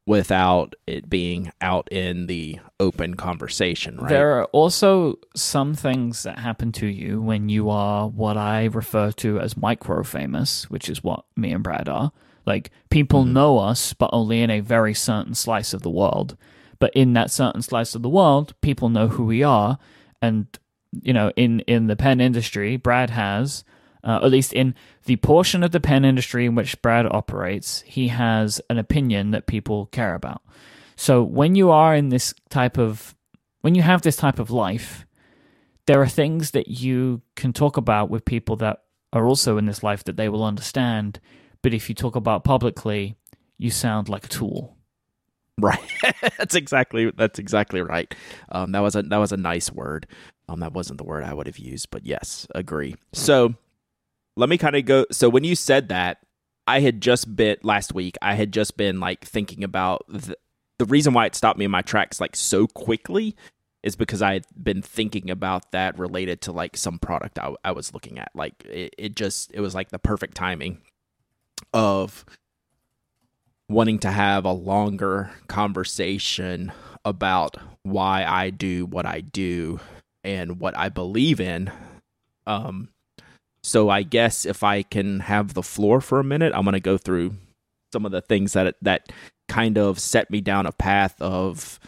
[0.07, 4.09] without it being out in the open conversation, right?
[4.09, 9.13] There are also some things that happen to you when you are what I refer
[9.13, 12.11] to as micro famous, which is what me and Brad are.
[12.45, 13.35] Like people mm-hmm.
[13.35, 16.37] know us, but only in a very certain slice of the world.
[16.81, 19.79] But in that certain slice of the world, people know who we are.
[20.21, 20.47] And,
[21.01, 23.63] you know, in, in the pen industry, Brad has
[24.05, 24.75] uh, at least in
[25.05, 29.47] the portion of the pen industry in which Brad operates, he has an opinion that
[29.47, 30.43] people care about.
[30.97, 33.15] So when you are in this type of,
[33.61, 35.07] when you have this type of life,
[35.87, 38.83] there are things that you can talk about with people that
[39.13, 41.21] are also in this life that they will understand.
[41.63, 43.17] But if you talk about publicly,
[43.59, 44.77] you sound like a tool.
[45.61, 45.81] Right.
[46.39, 48.13] that's exactly that's exactly right.
[48.51, 50.07] Um, that was a that was a nice word.
[50.49, 52.97] Um, that wasn't the word I would have used, but yes, agree.
[53.13, 53.55] So
[54.37, 55.07] let me kind of go.
[55.11, 56.19] So when you said that,
[56.67, 58.17] I had just been last week.
[58.23, 60.37] I had just been like thinking about the,
[60.79, 63.37] the reason why it stopped me in my tracks like so quickly
[63.83, 67.73] is because I had been thinking about that related to like some product I, I
[67.73, 68.31] was looking at.
[68.35, 70.79] Like it, it just it was like the perfect timing
[71.75, 72.25] of
[73.69, 76.73] wanting to have a longer conversation
[77.05, 79.81] about why I do what I do
[80.23, 81.73] and what I believe in.
[82.47, 82.89] Um,
[83.63, 86.81] so I guess if I can have the floor for a minute, I'm going to
[86.81, 87.35] go through
[87.93, 89.13] some of the things that that
[89.49, 91.79] kind of set me down a path of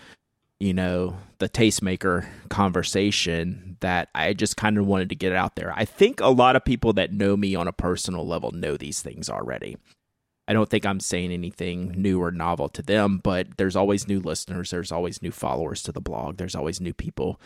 [0.61, 5.73] you know the tastemaker conversation that I just kind of wanted to get out there.
[5.75, 9.03] I think a lot of people that know me on a personal level know these
[9.03, 9.77] things already.
[10.47, 14.21] I don't think I'm saying anything new or novel to them, but there's always new
[14.21, 17.41] listeners, there's always new followers to the blog, there's always new people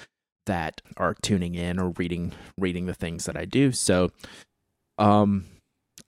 [0.49, 3.71] that are tuning in or reading reading the things that I do.
[3.71, 4.11] So
[4.99, 5.45] um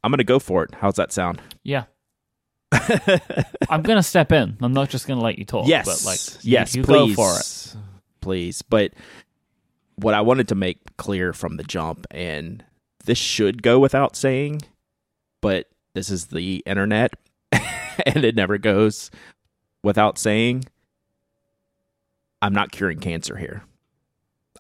[0.03, 0.75] I'm going to go for it.
[0.75, 1.41] How's that sound?
[1.63, 1.85] Yeah.
[2.73, 4.57] I'm going to step in.
[4.61, 5.85] I'm not just going to let you talk, yes.
[5.85, 7.17] but like yes, you, you please.
[7.17, 7.77] go for it.
[8.21, 8.63] Please.
[8.63, 8.93] But
[9.97, 12.65] what I wanted to make clear from the jump and
[13.05, 14.63] this should go without saying,
[15.43, 17.13] but this is the internet
[17.53, 19.11] and it never goes
[19.83, 20.65] without saying
[22.41, 23.65] I'm not curing cancer here.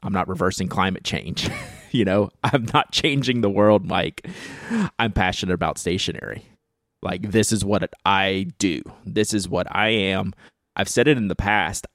[0.03, 1.49] I'm not reversing climate change.
[1.91, 4.27] you know, I'm not changing the world, Mike.
[4.99, 6.45] I'm passionate about stationery.
[7.03, 8.83] Like, this is what I do.
[9.05, 10.35] This is what I am.
[10.77, 11.87] I've said it in the past.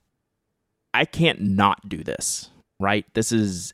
[0.93, 2.49] I can't not do this,
[2.80, 3.06] right?
[3.14, 3.74] This is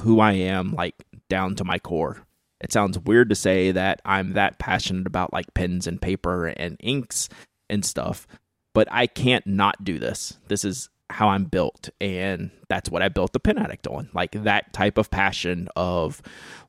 [0.00, 0.94] who I am, like,
[1.28, 2.26] down to my core.
[2.62, 6.76] It sounds weird to say that I'm that passionate about like pens and paper and
[6.80, 7.28] inks
[7.68, 8.26] and stuff,
[8.72, 10.38] but I can't not do this.
[10.46, 11.90] This is how I'm built.
[12.00, 14.08] And that's what I built the Pen Addict on.
[14.12, 16.22] Like that type of passion of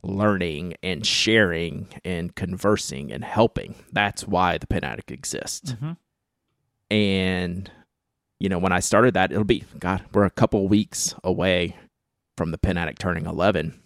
[0.04, 3.76] learning and sharing and conversing and helping.
[3.91, 5.74] That's why the Pen Addict exists.
[5.74, 5.91] Mm-hmm.
[6.91, 7.72] And,
[8.39, 11.76] you know, when I started that, it'll be, God, we're a couple weeks away
[12.38, 13.80] from the Pen Addict turning 11.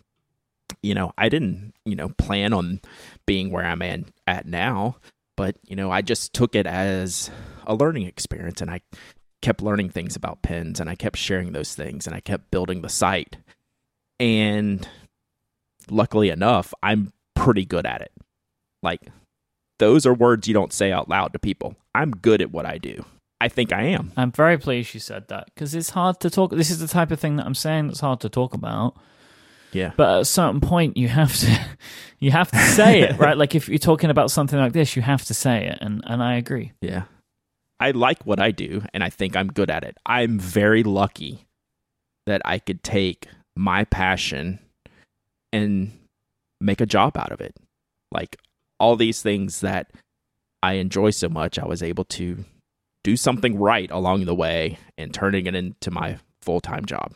[0.82, 2.82] You know, I didn't, you know, plan on
[3.26, 3.82] being where I'm
[4.28, 4.98] at now,
[5.36, 7.32] but, you know, I just took it as
[7.66, 8.82] a learning experience and I
[9.42, 12.82] kept learning things about pens and I kept sharing those things and I kept building
[12.82, 13.38] the site.
[14.20, 14.88] And
[15.90, 18.12] luckily enough, I'm pretty good at it.
[18.82, 19.02] Like,
[19.80, 21.76] those are words you don't say out loud to people.
[21.94, 23.06] I'm good at what I do.
[23.40, 24.12] I think I am.
[24.18, 26.52] I'm very pleased you said that because it's hard to talk.
[26.52, 28.98] This is the type of thing that I'm saying that's hard to talk about.
[29.74, 29.92] Yeah.
[29.96, 31.60] But at a certain point, you have to,
[32.20, 33.38] you have to say it, right?
[33.38, 36.24] Like if you're talking about something like this, you have to say it, and and
[36.24, 36.72] I agree.
[36.82, 37.04] Yeah.
[37.80, 39.98] I like what I do and I think I'm good at it.
[40.06, 41.46] I'm very lucky
[42.26, 44.60] that I could take my passion
[45.54, 45.92] and
[46.60, 47.56] make a job out of it.
[48.12, 48.38] Like
[48.80, 49.92] all these things that
[50.64, 52.44] I enjoy so much, I was able to
[53.04, 57.14] do something right along the way and turning it into my full time job.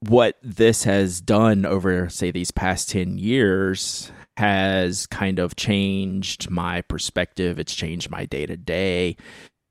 [0.00, 4.10] what this has done over, say, these past 10 years
[4.40, 7.58] has kind of changed my perspective.
[7.58, 9.18] It's changed my day to day.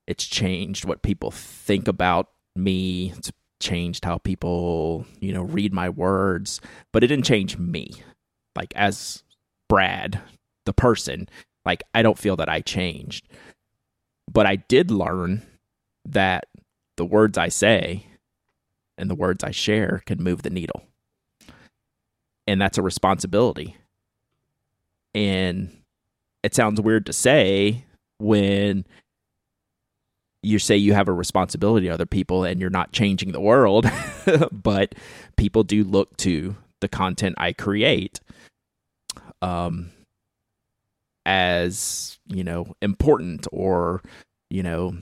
[0.05, 3.11] It's changed what people think about me.
[3.17, 6.61] It's changed how people, you know, read my words,
[6.93, 7.93] but it didn't change me.
[8.55, 9.23] Like, as
[9.67, 10.21] Brad,
[10.67, 11.27] the person,
[11.65, 13.27] like, I don't feel that I changed.
[14.31, 15.41] But I did learn
[16.05, 16.45] that
[16.95, 18.05] the words I say
[18.99, 20.83] and the words I share can move the needle.
[22.45, 23.75] And that's a responsibility.
[25.13, 25.75] And
[26.43, 27.85] it sounds weird to say
[28.19, 28.85] when
[30.41, 33.85] you say you have a responsibility to other people and you're not changing the world,
[34.51, 34.95] but
[35.37, 38.21] people do look to the content I create
[39.41, 39.91] um,
[41.25, 44.01] as, you know, important or,
[44.49, 44.97] you know,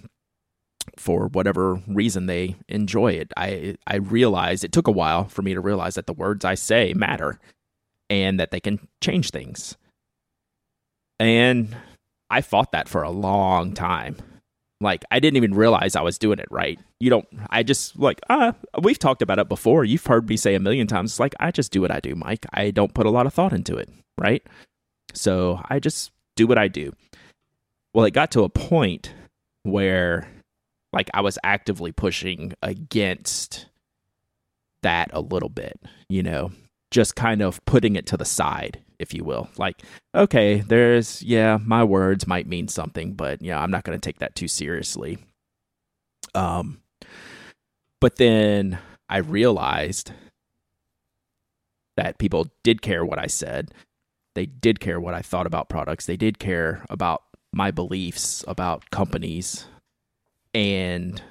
[0.98, 3.32] for whatever reason they enjoy it.
[3.38, 6.56] I I realized it took a while for me to realize that the words I
[6.56, 7.40] say matter
[8.10, 9.78] and that they can change things.
[11.20, 11.76] And
[12.30, 14.18] I fought that for a long time.
[14.80, 16.80] Like I didn't even realize I was doing it right.
[17.00, 18.52] You don't I just like uh
[18.82, 19.84] we've talked about it before.
[19.84, 22.14] You've heard me say a million times it's like I just do what I do,
[22.16, 22.46] Mike.
[22.54, 23.90] I don't put a lot of thought into it,
[24.20, 24.46] right?
[25.14, 26.94] So I just do what I do.
[27.94, 29.14] Well, it got to a point
[29.64, 30.28] where
[30.94, 33.66] like I was actively pushing against
[34.84, 36.52] that a little bit, you know,
[36.92, 39.50] just kind of putting it to the side, if you will.
[39.58, 39.84] Like,
[40.16, 44.20] okay, there's, yeah, my words might mean something, but yeah, I'm not going to take
[44.20, 45.18] that too seriously.
[46.34, 46.82] Um,
[48.00, 48.80] but then
[49.10, 50.12] I realized
[51.96, 53.72] that people did care what I said.
[54.36, 56.06] They did care what I thought about products.
[56.06, 57.24] They did care about
[57.54, 59.66] my beliefs about companies,
[60.54, 61.22] and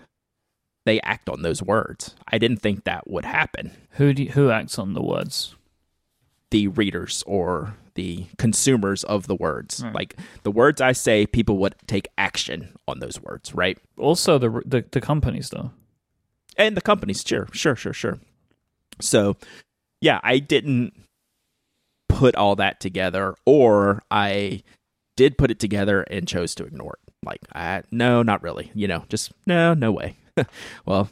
[0.85, 2.15] they act on those words.
[2.29, 3.73] I didn't think that would happen.
[3.91, 5.56] Who do you, who acts on the words?
[6.51, 9.83] The readers or the consumers of the words.
[9.83, 9.95] Right.
[9.95, 13.79] Like the words I say, people would take action on those words, right?
[13.99, 15.73] Also, the the, the companies though,
[16.57, 18.19] and the companies, sure, sure, sure, sure.
[19.01, 19.37] So,
[20.01, 20.95] yeah, I didn't
[22.09, 24.63] put all that together, or I
[25.17, 27.15] did put it together and chose to ignore it.
[27.25, 28.71] Like, I, no, not really.
[28.75, 30.17] You know, just no, no way.
[30.87, 31.11] well,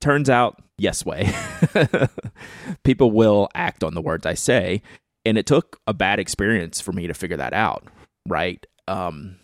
[0.00, 1.32] turns out, yes way.
[2.84, 4.82] People will act on the words I say.
[5.24, 7.86] And it took a bad experience for me to figure that out,
[8.26, 8.64] right?
[8.88, 9.36] Um,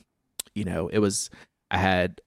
[0.54, 1.28] you know, it was,
[1.70, 2.20] I had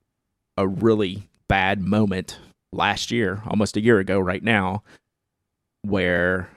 [0.55, 2.38] a really bad moment
[2.72, 4.84] last year, almost a year ago, right now,
[5.82, 6.49] where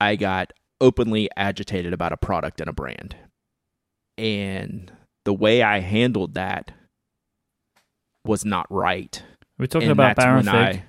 [0.00, 3.14] I got openly agitated about a product and a brand.
[4.16, 4.90] And
[5.26, 6.72] the way I handled that
[8.24, 9.22] was not right.
[9.58, 10.54] We're talking and about Baron Fig.
[10.54, 10.84] I,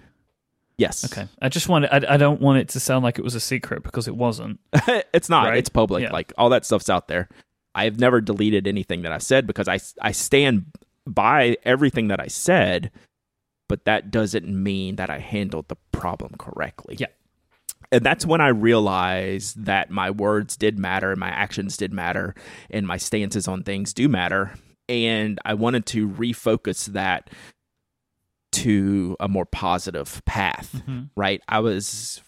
[0.82, 1.06] yes.
[1.06, 1.28] Okay.
[1.42, 3.84] I just want I, I don't want it to sound like it was a secret
[3.84, 4.60] because it wasn't.
[5.14, 5.50] it's not.
[5.50, 5.58] Right?
[5.58, 6.04] It's public.
[6.04, 6.12] Yeah.
[6.12, 7.30] Like all that stuff's out there.
[7.74, 10.66] I've never deleted anything that I said because I I stand
[11.08, 12.92] by everything that I said,
[13.70, 16.98] but that doesn't mean that I handled the problem correctly.
[17.00, 17.08] Yeah
[17.92, 22.34] and that's when I realized that my words did matter, and my actions did matter,
[22.70, 24.54] and my stances on things do matter.
[24.88, 27.30] And I wanted to refocus that
[28.52, 31.04] to a more positive path, mm-hmm.
[31.16, 31.42] right?
[31.48, 32.22] I was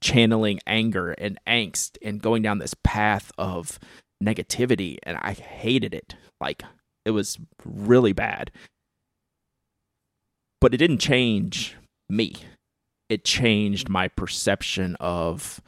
[0.00, 3.78] channeling anger and angst and going down this path of
[4.22, 6.14] negativity, and I hated it.
[6.40, 6.62] Like,
[7.04, 8.50] it was really bad.
[10.60, 11.76] But it didn't change
[12.08, 12.36] me
[13.08, 15.60] it changed my perception of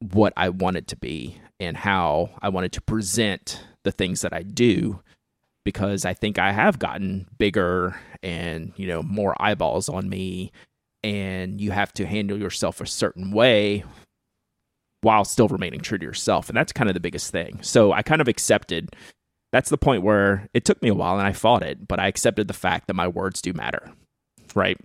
[0.00, 4.42] what I wanted to be and how I wanted to present the things that I
[4.42, 5.00] do
[5.64, 10.52] because I think I have gotten bigger and, you know, more eyeballs on me
[11.02, 13.84] and you have to handle yourself a certain way
[15.00, 17.58] while still remaining true to yourself and that's kind of the biggest thing.
[17.62, 18.94] So I kind of accepted
[19.52, 22.08] that's the point where it took me a while and I fought it, but I
[22.08, 23.92] accepted the fact that my words do matter.
[24.54, 24.78] Right?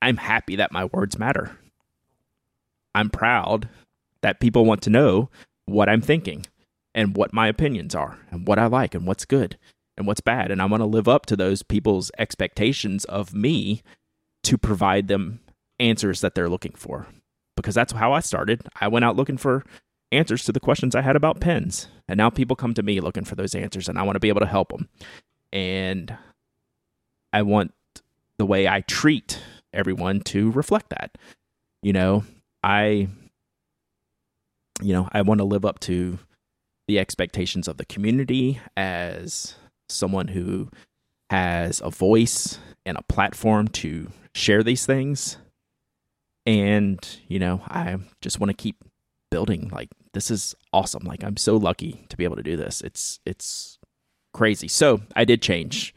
[0.00, 1.56] I'm happy that my words matter.
[2.94, 3.68] I'm proud
[4.22, 5.30] that people want to know
[5.66, 6.44] what I'm thinking
[6.94, 9.58] and what my opinions are and what I like and what's good
[9.96, 10.50] and what's bad.
[10.50, 13.82] And I want to live up to those people's expectations of me
[14.44, 15.40] to provide them
[15.78, 17.06] answers that they're looking for.
[17.56, 18.66] Because that's how I started.
[18.80, 19.64] I went out looking for
[20.10, 21.88] answers to the questions I had about pens.
[22.08, 24.28] And now people come to me looking for those answers and I want to be
[24.28, 24.88] able to help them.
[25.52, 26.16] And
[27.32, 27.72] I want
[28.38, 29.40] the way I treat
[29.72, 31.16] everyone to reflect that.
[31.82, 32.24] You know,
[32.62, 33.08] I
[34.80, 36.18] you know, I want to live up to
[36.92, 39.54] the expectations of the community as
[39.88, 40.68] someone who
[41.30, 45.38] has a voice and a platform to share these things.
[46.44, 48.76] And, you know, I just want to keep
[49.30, 49.70] building.
[49.72, 51.04] Like, this is awesome.
[51.04, 52.82] Like, I'm so lucky to be able to do this.
[52.82, 53.78] It's, it's
[54.34, 54.68] crazy.
[54.68, 55.94] So I did change.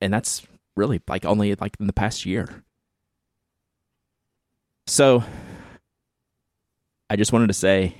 [0.00, 0.44] And that's
[0.74, 2.64] really like only like in the past year.
[4.88, 5.22] So
[7.08, 7.94] I just wanted to say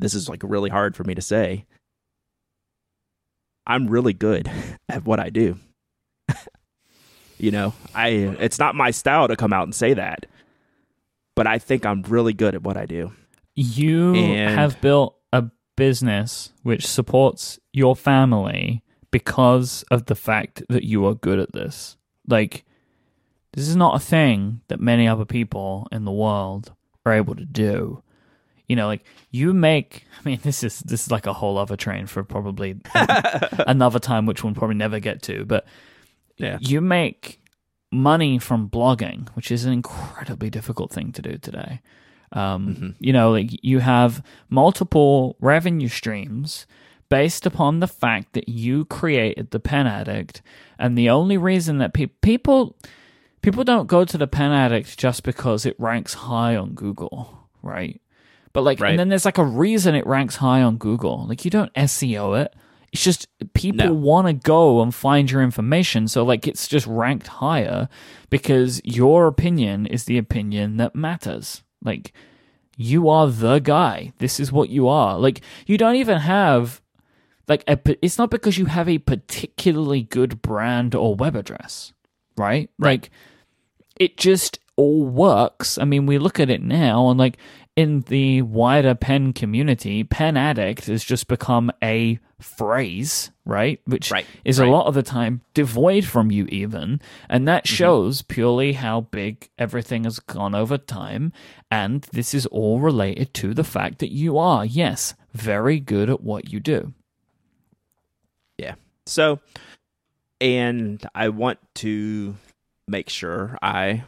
[0.00, 1.66] this is like really hard for me to say.
[3.66, 4.50] I'm really good
[4.88, 5.58] at what I do.
[7.38, 10.26] you know, I it's not my style to come out and say that.
[11.36, 13.12] But I think I'm really good at what I do.
[13.54, 14.58] You and...
[14.58, 15.44] have built a
[15.76, 21.96] business which supports your family because of the fact that you are good at this.
[22.26, 22.64] Like
[23.52, 26.72] this is not a thing that many other people in the world
[27.04, 28.02] are able to do.
[28.70, 30.04] You know, like you make.
[30.20, 32.76] I mean, this is this is like a whole other train for probably
[33.66, 35.44] another time, which we'll probably never get to.
[35.44, 35.66] But
[36.36, 36.56] yeah.
[36.60, 37.40] you make
[37.90, 41.80] money from blogging, which is an incredibly difficult thing to do today.
[42.30, 42.90] Um, mm-hmm.
[43.00, 46.68] You know, like you have multiple revenue streams
[47.08, 50.42] based upon the fact that you created the pen addict,
[50.78, 52.76] and the only reason that pe- people
[53.42, 58.00] people don't go to the pen addict just because it ranks high on Google, right?
[58.52, 58.90] But like, right.
[58.90, 61.26] and then there's like a reason it ranks high on Google.
[61.26, 62.54] Like, you don't SEO it.
[62.92, 63.94] It's just people no.
[63.94, 66.08] want to go and find your information.
[66.08, 67.88] So like, it's just ranked higher
[68.28, 71.62] because your opinion is the opinion that matters.
[71.82, 72.12] Like,
[72.76, 74.12] you are the guy.
[74.18, 75.18] This is what you are.
[75.18, 76.80] Like, you don't even have
[77.50, 81.92] like a, it's not because you have a particularly good brand or web address,
[82.36, 82.70] right?
[82.78, 83.02] right.
[83.02, 83.10] Like
[83.98, 85.76] it just all works.
[85.76, 87.36] I mean, we look at it now and like
[87.80, 93.80] in the wider pen community, pen addict has just become a phrase, right?
[93.86, 94.68] Which right, is right.
[94.68, 97.00] a lot of the time devoid from you, even.
[97.30, 97.74] And that mm-hmm.
[97.74, 101.32] shows purely how big everything has gone over time.
[101.70, 106.20] And this is all related to the fact that you are, yes, very good at
[106.20, 106.92] what you do.
[108.58, 108.74] Yeah.
[109.06, 109.40] So,
[110.38, 112.36] and I want to
[112.86, 114.04] make sure I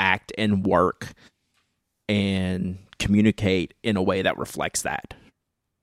[0.00, 1.14] act and work
[2.08, 5.14] and communicate in a way that reflects that.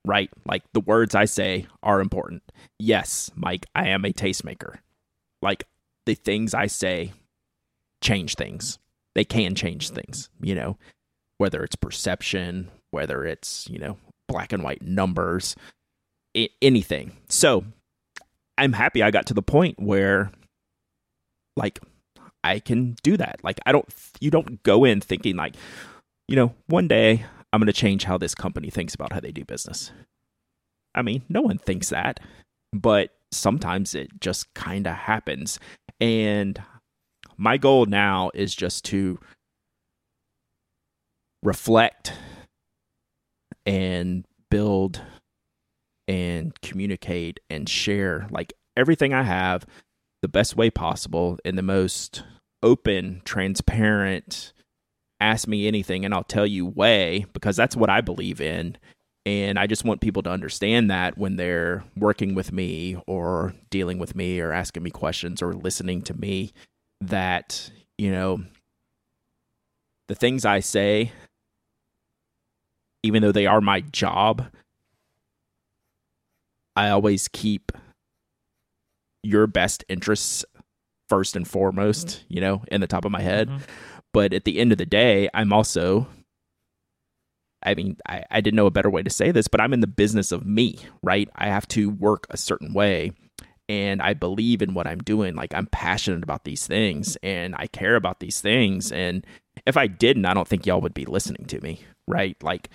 [0.05, 0.29] Right?
[0.45, 2.43] Like the words I say are important.
[2.79, 4.77] Yes, Mike, I am a tastemaker.
[5.41, 5.65] Like
[6.05, 7.13] the things I say
[8.01, 8.79] change things.
[9.15, 10.77] They can change things, you know,
[11.37, 13.97] whether it's perception, whether it's, you know,
[14.27, 15.55] black and white numbers,
[16.35, 17.17] I- anything.
[17.29, 17.65] So
[18.57, 20.31] I'm happy I got to the point where
[21.57, 21.79] like
[22.43, 23.39] I can do that.
[23.43, 23.87] Like I don't
[24.19, 25.55] you don't go in thinking like,
[26.31, 29.33] you know, one day I'm going to change how this company thinks about how they
[29.33, 29.91] do business.
[30.95, 32.21] I mean, no one thinks that,
[32.71, 35.59] but sometimes it just kind of happens.
[35.99, 36.61] And
[37.35, 39.19] my goal now is just to
[41.43, 42.13] reflect
[43.65, 45.01] and build
[46.07, 49.65] and communicate and share like everything I have
[50.21, 52.23] the best way possible in the most
[52.63, 54.53] open, transparent,
[55.21, 58.77] ask me anything and I'll tell you way because that's what I believe in.
[59.25, 63.99] And I just want people to understand that when they're working with me or dealing
[63.99, 66.51] with me or asking me questions or listening to me,
[67.01, 68.43] that, you know,
[70.07, 71.11] the things I say,
[73.03, 74.47] even though they are my job,
[76.75, 77.71] I always keep
[79.23, 80.45] your best interests
[81.09, 82.33] first and foremost, mm-hmm.
[82.33, 83.49] you know, in the top of my head.
[83.49, 83.63] Mm-hmm.
[84.13, 86.07] But at the end of the day, I'm also
[87.63, 89.81] I mean, I, I didn't know a better way to say this, but I'm in
[89.81, 91.29] the business of me, right?
[91.35, 93.11] I have to work a certain way
[93.69, 95.35] and I believe in what I'm doing.
[95.35, 98.91] Like I'm passionate about these things and I care about these things.
[98.91, 99.27] And
[99.67, 102.35] if I didn't, I don't think y'all would be listening to me, right?
[102.41, 102.69] Like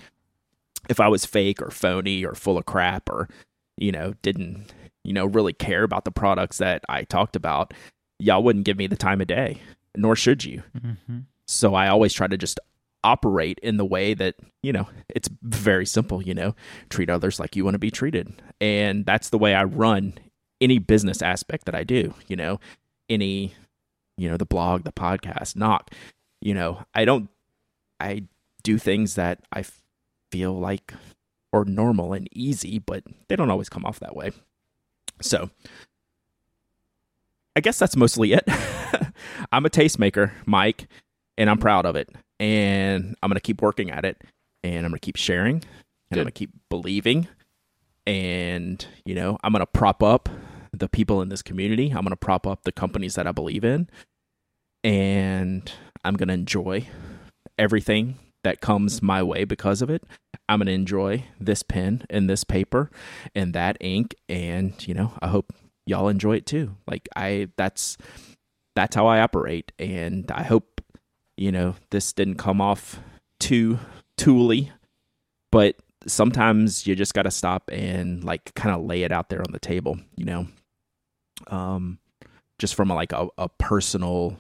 [0.89, 3.29] if I was fake or phony or full of crap or,
[3.77, 4.73] you know, didn't
[5.07, 7.73] you know, really care about the products that I talked about,
[8.19, 9.61] y'all wouldn't give me the time of day,
[9.97, 10.65] nor should you.
[10.77, 11.19] Mm-hmm.
[11.47, 12.59] So I always try to just
[13.05, 16.55] operate in the way that, you know, it's very simple, you know,
[16.91, 18.43] treat others like you want to be treated.
[18.61, 20.15] And that's the way I run
[20.61, 22.59] any business aspect that I do, you know,
[23.09, 23.55] any,
[24.17, 25.93] you know, the blog, the podcast, knock,
[26.41, 27.29] you know, I don't,
[28.01, 28.25] I
[28.65, 29.65] do things that I
[30.33, 30.93] feel like
[31.53, 34.33] are normal and easy, but they don't always come off that way.
[35.23, 35.51] So
[37.55, 38.45] I guess that's mostly it.
[39.53, 40.89] I'm a tastemaker, Mike,
[41.39, 42.09] and I'm proud of it.
[42.39, 44.23] And I'm going to keep working at it.
[44.63, 45.57] And I'm going to keep sharing.
[45.57, 46.19] And Good.
[46.19, 47.29] I'm going to keep believing.
[48.07, 50.29] And, you know, I'm going to prop up
[50.73, 51.89] the people in this community.
[51.89, 53.89] I'm going to prop up the companies that I believe in.
[54.85, 55.71] And
[56.05, 56.87] I'm going to enjoy
[57.59, 60.05] everything that comes my way because of it.
[60.49, 62.91] I'm going to enjoy this pen and this paper
[63.35, 65.53] and that ink and, you know, I hope
[65.87, 66.77] y'all enjoy it too.
[66.87, 67.97] Like I that's
[68.75, 70.81] that's how I operate and I hope
[71.37, 73.01] you know this didn't come off
[73.39, 73.79] too
[74.17, 74.73] tooly,
[75.53, 75.77] but
[76.07, 79.53] sometimes you just got to stop and like kind of lay it out there on
[79.53, 80.47] the table, you know.
[81.49, 81.99] Um
[82.59, 84.39] just from a, like a, a personal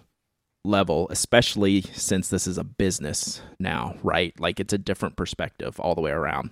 [0.64, 4.38] level, especially since this is a business now, right?
[4.40, 6.50] Like it's a different perspective all the way around.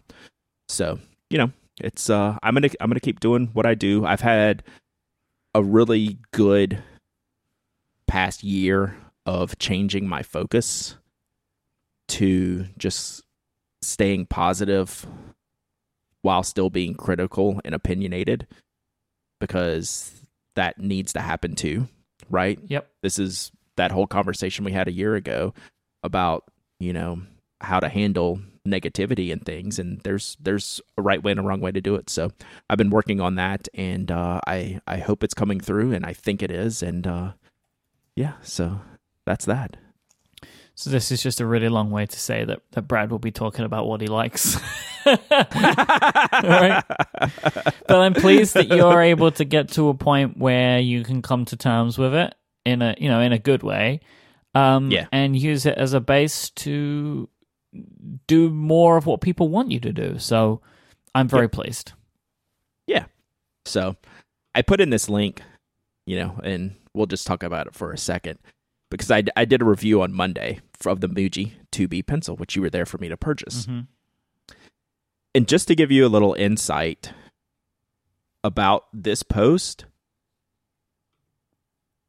[0.68, 0.98] So,
[1.30, 1.50] you know,
[1.80, 4.04] it's uh I'm going to I'm going to keep doing what I do.
[4.06, 4.62] I've had
[5.54, 6.82] a really good
[8.06, 8.96] past year
[9.26, 10.96] of changing my focus
[12.08, 13.22] to just
[13.82, 15.06] staying positive
[16.22, 18.46] while still being critical and opinionated
[19.40, 20.12] because
[20.54, 21.86] that needs to happen too,
[22.30, 22.58] right?
[22.66, 22.88] Yep.
[23.02, 25.52] This is that whole conversation we had a year ago
[26.02, 26.44] about
[26.78, 27.20] you know
[27.60, 31.60] how to handle negativity and things and there's there's a right way and a wrong
[31.60, 32.30] way to do it so
[32.70, 36.12] i've been working on that and uh, i i hope it's coming through and i
[36.12, 37.32] think it is and uh,
[38.16, 38.80] yeah so
[39.26, 39.76] that's that
[40.76, 43.30] so this is just a really long way to say that, that Brad will be
[43.30, 44.56] talking about what he likes.
[45.06, 46.82] right?
[46.88, 51.44] But I'm pleased that you're able to get to a point where you can come
[51.46, 52.34] to terms with it
[52.64, 54.00] in a you know in a good way
[54.54, 55.06] um Yeah.
[55.12, 57.28] and use it as a base to
[58.26, 60.62] do more of what people want you to do so
[61.14, 61.92] i'm very pleased
[62.86, 63.04] yeah
[63.66, 63.96] so
[64.54, 65.42] i put in this link
[66.06, 68.38] you know and we'll just talk about it for a second
[68.94, 72.62] because i, I did a review on monday of the muji 2b pencil which you
[72.62, 73.86] were there for me to purchase Mhm.
[75.34, 77.12] and just to give you a little insight
[78.44, 79.86] about this post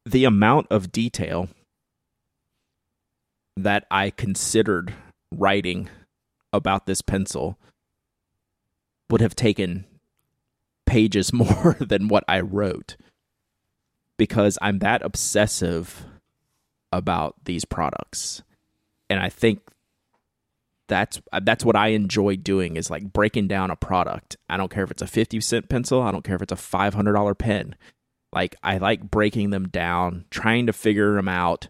[0.04, 1.48] the amount of detail
[3.56, 4.92] that I considered
[5.32, 5.88] writing
[6.52, 7.58] about this pencil
[9.10, 9.86] would have taken
[10.84, 12.96] pages more than what I wrote
[14.18, 16.04] because I'm that obsessive
[16.92, 18.42] about these products.
[19.08, 19.60] And I think
[20.88, 24.36] that's uh, that's what I enjoy doing is like breaking down a product.
[24.48, 26.56] I don't care if it's a 50 cent pencil, I don't care if it's a
[26.56, 27.76] $500 pen.
[28.32, 31.68] Like I like breaking them down, trying to figure them out.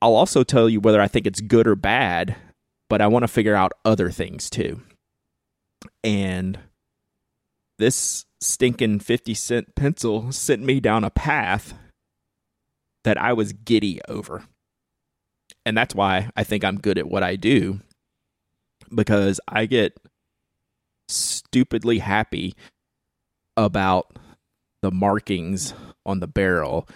[0.00, 2.36] I'll also tell you whether I think it's good or bad,
[2.88, 4.82] but I want to figure out other things too.
[6.02, 6.58] And
[7.78, 11.74] this stinking 50 cent pencil sent me down a path
[13.04, 14.44] that I was giddy over.
[15.64, 17.80] And that's why I think I'm good at what I do
[18.94, 19.98] because I get
[21.08, 22.54] stupidly happy
[23.56, 24.16] about
[24.82, 25.74] the markings
[26.04, 26.88] on the barrel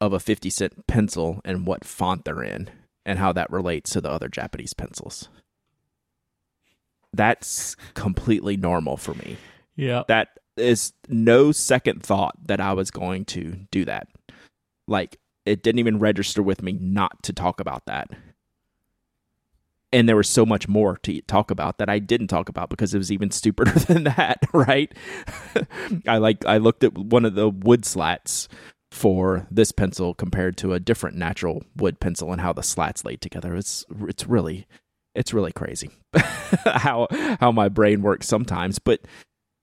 [0.00, 2.70] of a 50 cent pencil and what font they're in
[3.04, 5.28] and how that relates to the other Japanese pencils.
[7.12, 9.36] That's completely normal for me.
[9.74, 14.08] yeah That is no second thought that I was going to do that.
[14.86, 18.10] Like, it didn't even register with me not to talk about that.
[19.92, 22.94] And there was so much more to talk about that I didn't talk about because
[22.94, 24.92] it was even stupider than that, right?
[26.06, 28.48] I like I looked at one of the wood slats
[28.92, 33.20] for this pencil compared to a different natural wood pencil and how the slats laid
[33.20, 33.54] together.
[33.56, 34.66] It's it's really
[35.14, 35.90] it's really crazy
[36.64, 37.08] how
[37.40, 38.78] how my brain works sometimes.
[38.78, 39.00] But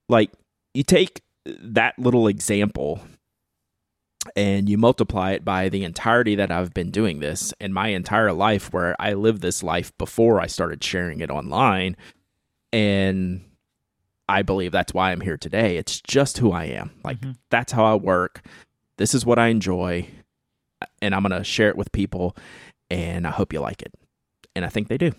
[0.09, 0.31] like
[0.73, 3.01] you take that little example
[4.35, 8.33] and you multiply it by the entirety that I've been doing this and my entire
[8.33, 11.95] life where I lived this life before I started sharing it online
[12.73, 13.43] and
[14.29, 15.77] I believe that's why I'm here today.
[15.77, 16.91] It's just who I am.
[17.03, 17.37] Like Mhm.
[17.49, 18.41] that's how I work.
[18.97, 20.07] This is what I enjoy
[21.01, 22.35] and I'm going to share it with people
[22.89, 23.93] and I hope you like it.
[24.55, 25.11] And I think they do.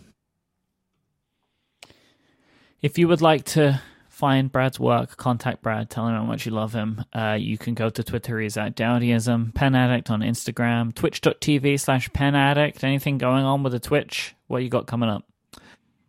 [2.81, 3.81] If you would like to
[4.19, 7.05] find Brad's work, contact Brad, tell him how much you love him.
[7.12, 12.12] Uh, you can go to Twitter, he's at Dowdyism, Pen Addict on Instagram, twitch.tv slash
[12.12, 12.82] Pen Addict.
[12.82, 14.35] Anything going on with the Twitch?
[14.49, 15.24] What you got coming up?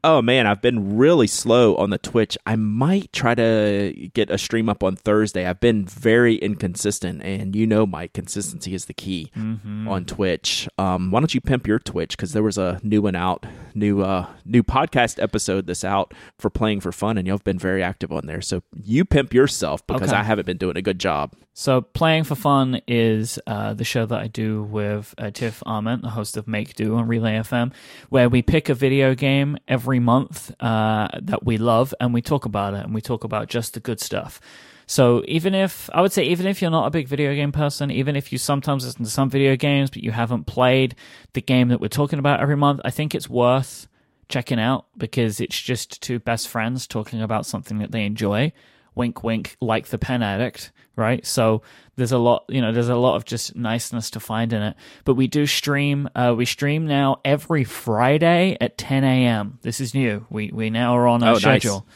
[0.01, 2.37] Oh man, I've been really slow on the Twitch.
[2.45, 5.45] I might try to get a stream up on Thursday.
[5.45, 9.87] I've been very inconsistent, and you know, my consistency is the key Mm-hmm.
[9.89, 10.69] on Twitch.
[10.77, 12.15] Um, why don't you pimp your Twitch?
[12.15, 13.45] Because there was a new one out,
[13.75, 17.83] new uh, new podcast episode that's out for playing for fun, and you've been very
[17.83, 18.41] active on there.
[18.41, 20.19] So you pimp yourself because Okay.
[20.19, 21.33] I haven't been doing a good job.
[21.55, 26.03] So, Playing for Fun is uh, the show that I do with uh, Tiff Arment,
[26.03, 27.73] the host of Make Do on Relay FM,
[28.07, 32.45] where we pick a video game every month uh, that we love and we talk
[32.45, 34.39] about it and we talk about just the good stuff.
[34.85, 37.89] So even if I would say even if you're not a big video game person,
[37.89, 40.95] even if you sometimes listen to some video games but you haven't played
[41.33, 43.87] the game that we're talking about every month, I think it's worth
[44.29, 48.51] checking out because it's just two best friends talking about something that they enjoy.
[48.99, 51.25] Wink, wink, like the pen addict, right?
[51.25, 51.61] So
[51.95, 54.75] there's a lot, you know, there's a lot of just niceness to find in it.
[55.05, 56.07] But we do stream.
[56.15, 59.57] Uh, we stream now every Friday at 10 a.m.
[59.61, 60.25] This is new.
[60.29, 61.41] We we now are on a Oh, nice.
[61.41, 61.87] schedule,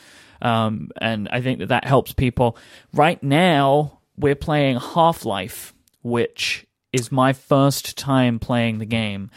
[0.41, 2.57] um, and I think that that helps people.
[2.93, 9.29] Right now, we're playing Half Life, which is my first time playing the game.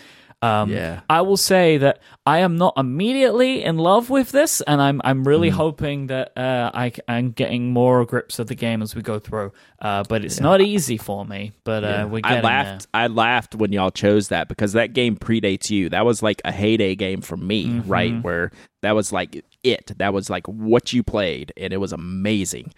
[0.47, 1.01] Um, Yeah.
[1.11, 5.27] I will say that I am not immediately in love with this, and I'm I'm
[5.27, 9.19] really hoping that uh, I am getting more grips of the game as we go
[9.19, 9.53] through.
[9.81, 11.53] Uh, but it's not easy for me.
[11.65, 12.87] But uh, we're I getting laughed.
[12.95, 15.89] I laughed when y'all chose that because that game predates you.
[15.89, 17.89] That was like a heyday game for me, Mm-hmm.
[17.91, 18.23] right?
[18.23, 18.51] Where
[18.83, 19.93] that was like it.
[19.99, 22.73] That was like what you played, and it was amazing.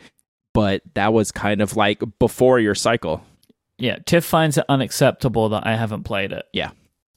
[0.54, 3.22] But that was kind of like before your cycle.
[3.78, 6.46] Yeah, Tiff finds it unacceptable that I haven't played it.
[6.52, 6.70] Yeah.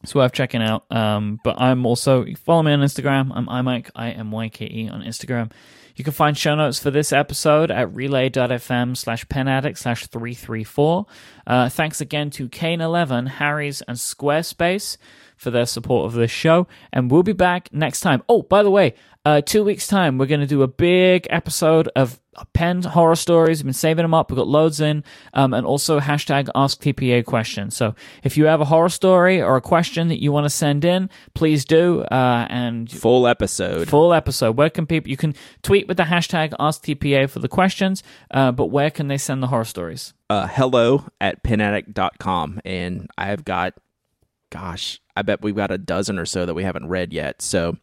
[0.04, 0.86] It's worth checking out.
[0.92, 3.32] Um, but I'm also follow me on Instagram.
[3.34, 5.52] I'm imyke I M Y K E on Instagram.
[5.96, 11.06] You can find show notes for this episode at relay.fm slash penaddict slash 334.
[11.46, 14.98] Uh, thanks again to Kane11, Harry's, and Squarespace
[15.42, 16.68] for their support of this show.
[16.94, 18.22] And we'll be back next time.
[18.30, 18.94] Oh, by the way,
[19.26, 22.20] uh, two weeks' time, we're going to do a big episode of
[22.54, 23.60] penned horror stories.
[23.60, 24.30] We've been saving them up.
[24.32, 25.04] We've got loads in,
[25.34, 27.76] um, and also hashtag Ask TPA questions.
[27.76, 27.94] So
[28.24, 31.10] if you have a horror story or a question that you want to send in,
[31.34, 32.02] please do.
[32.02, 33.90] Uh, and Full episode.
[33.90, 34.58] full episode.
[34.58, 35.10] Where can people?
[35.10, 38.04] You can tweet with the hashtag ask TPA for the questions.
[38.32, 40.14] Uh, but where can they send the horror stories?
[40.30, 42.62] uh, hello at penaddict.com.
[42.66, 43.74] And I've got,
[44.52, 47.42] gosh, I bet we've got a dozen or so that we haven't read yet.
[47.42, 47.78] So,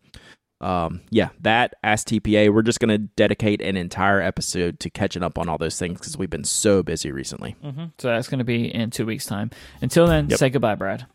[0.60, 5.22] um, yeah, that Ask TPA, we're just going to dedicate an entire episode to catching
[5.22, 7.56] up on all those things because we've been so busy recently.
[7.98, 9.50] So that's going to be in two weeks' time.
[9.82, 10.38] Until then, Yep.
[10.38, 11.06] say goodbye, Brad.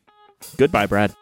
[0.57, 1.15] Goodbye, Brad.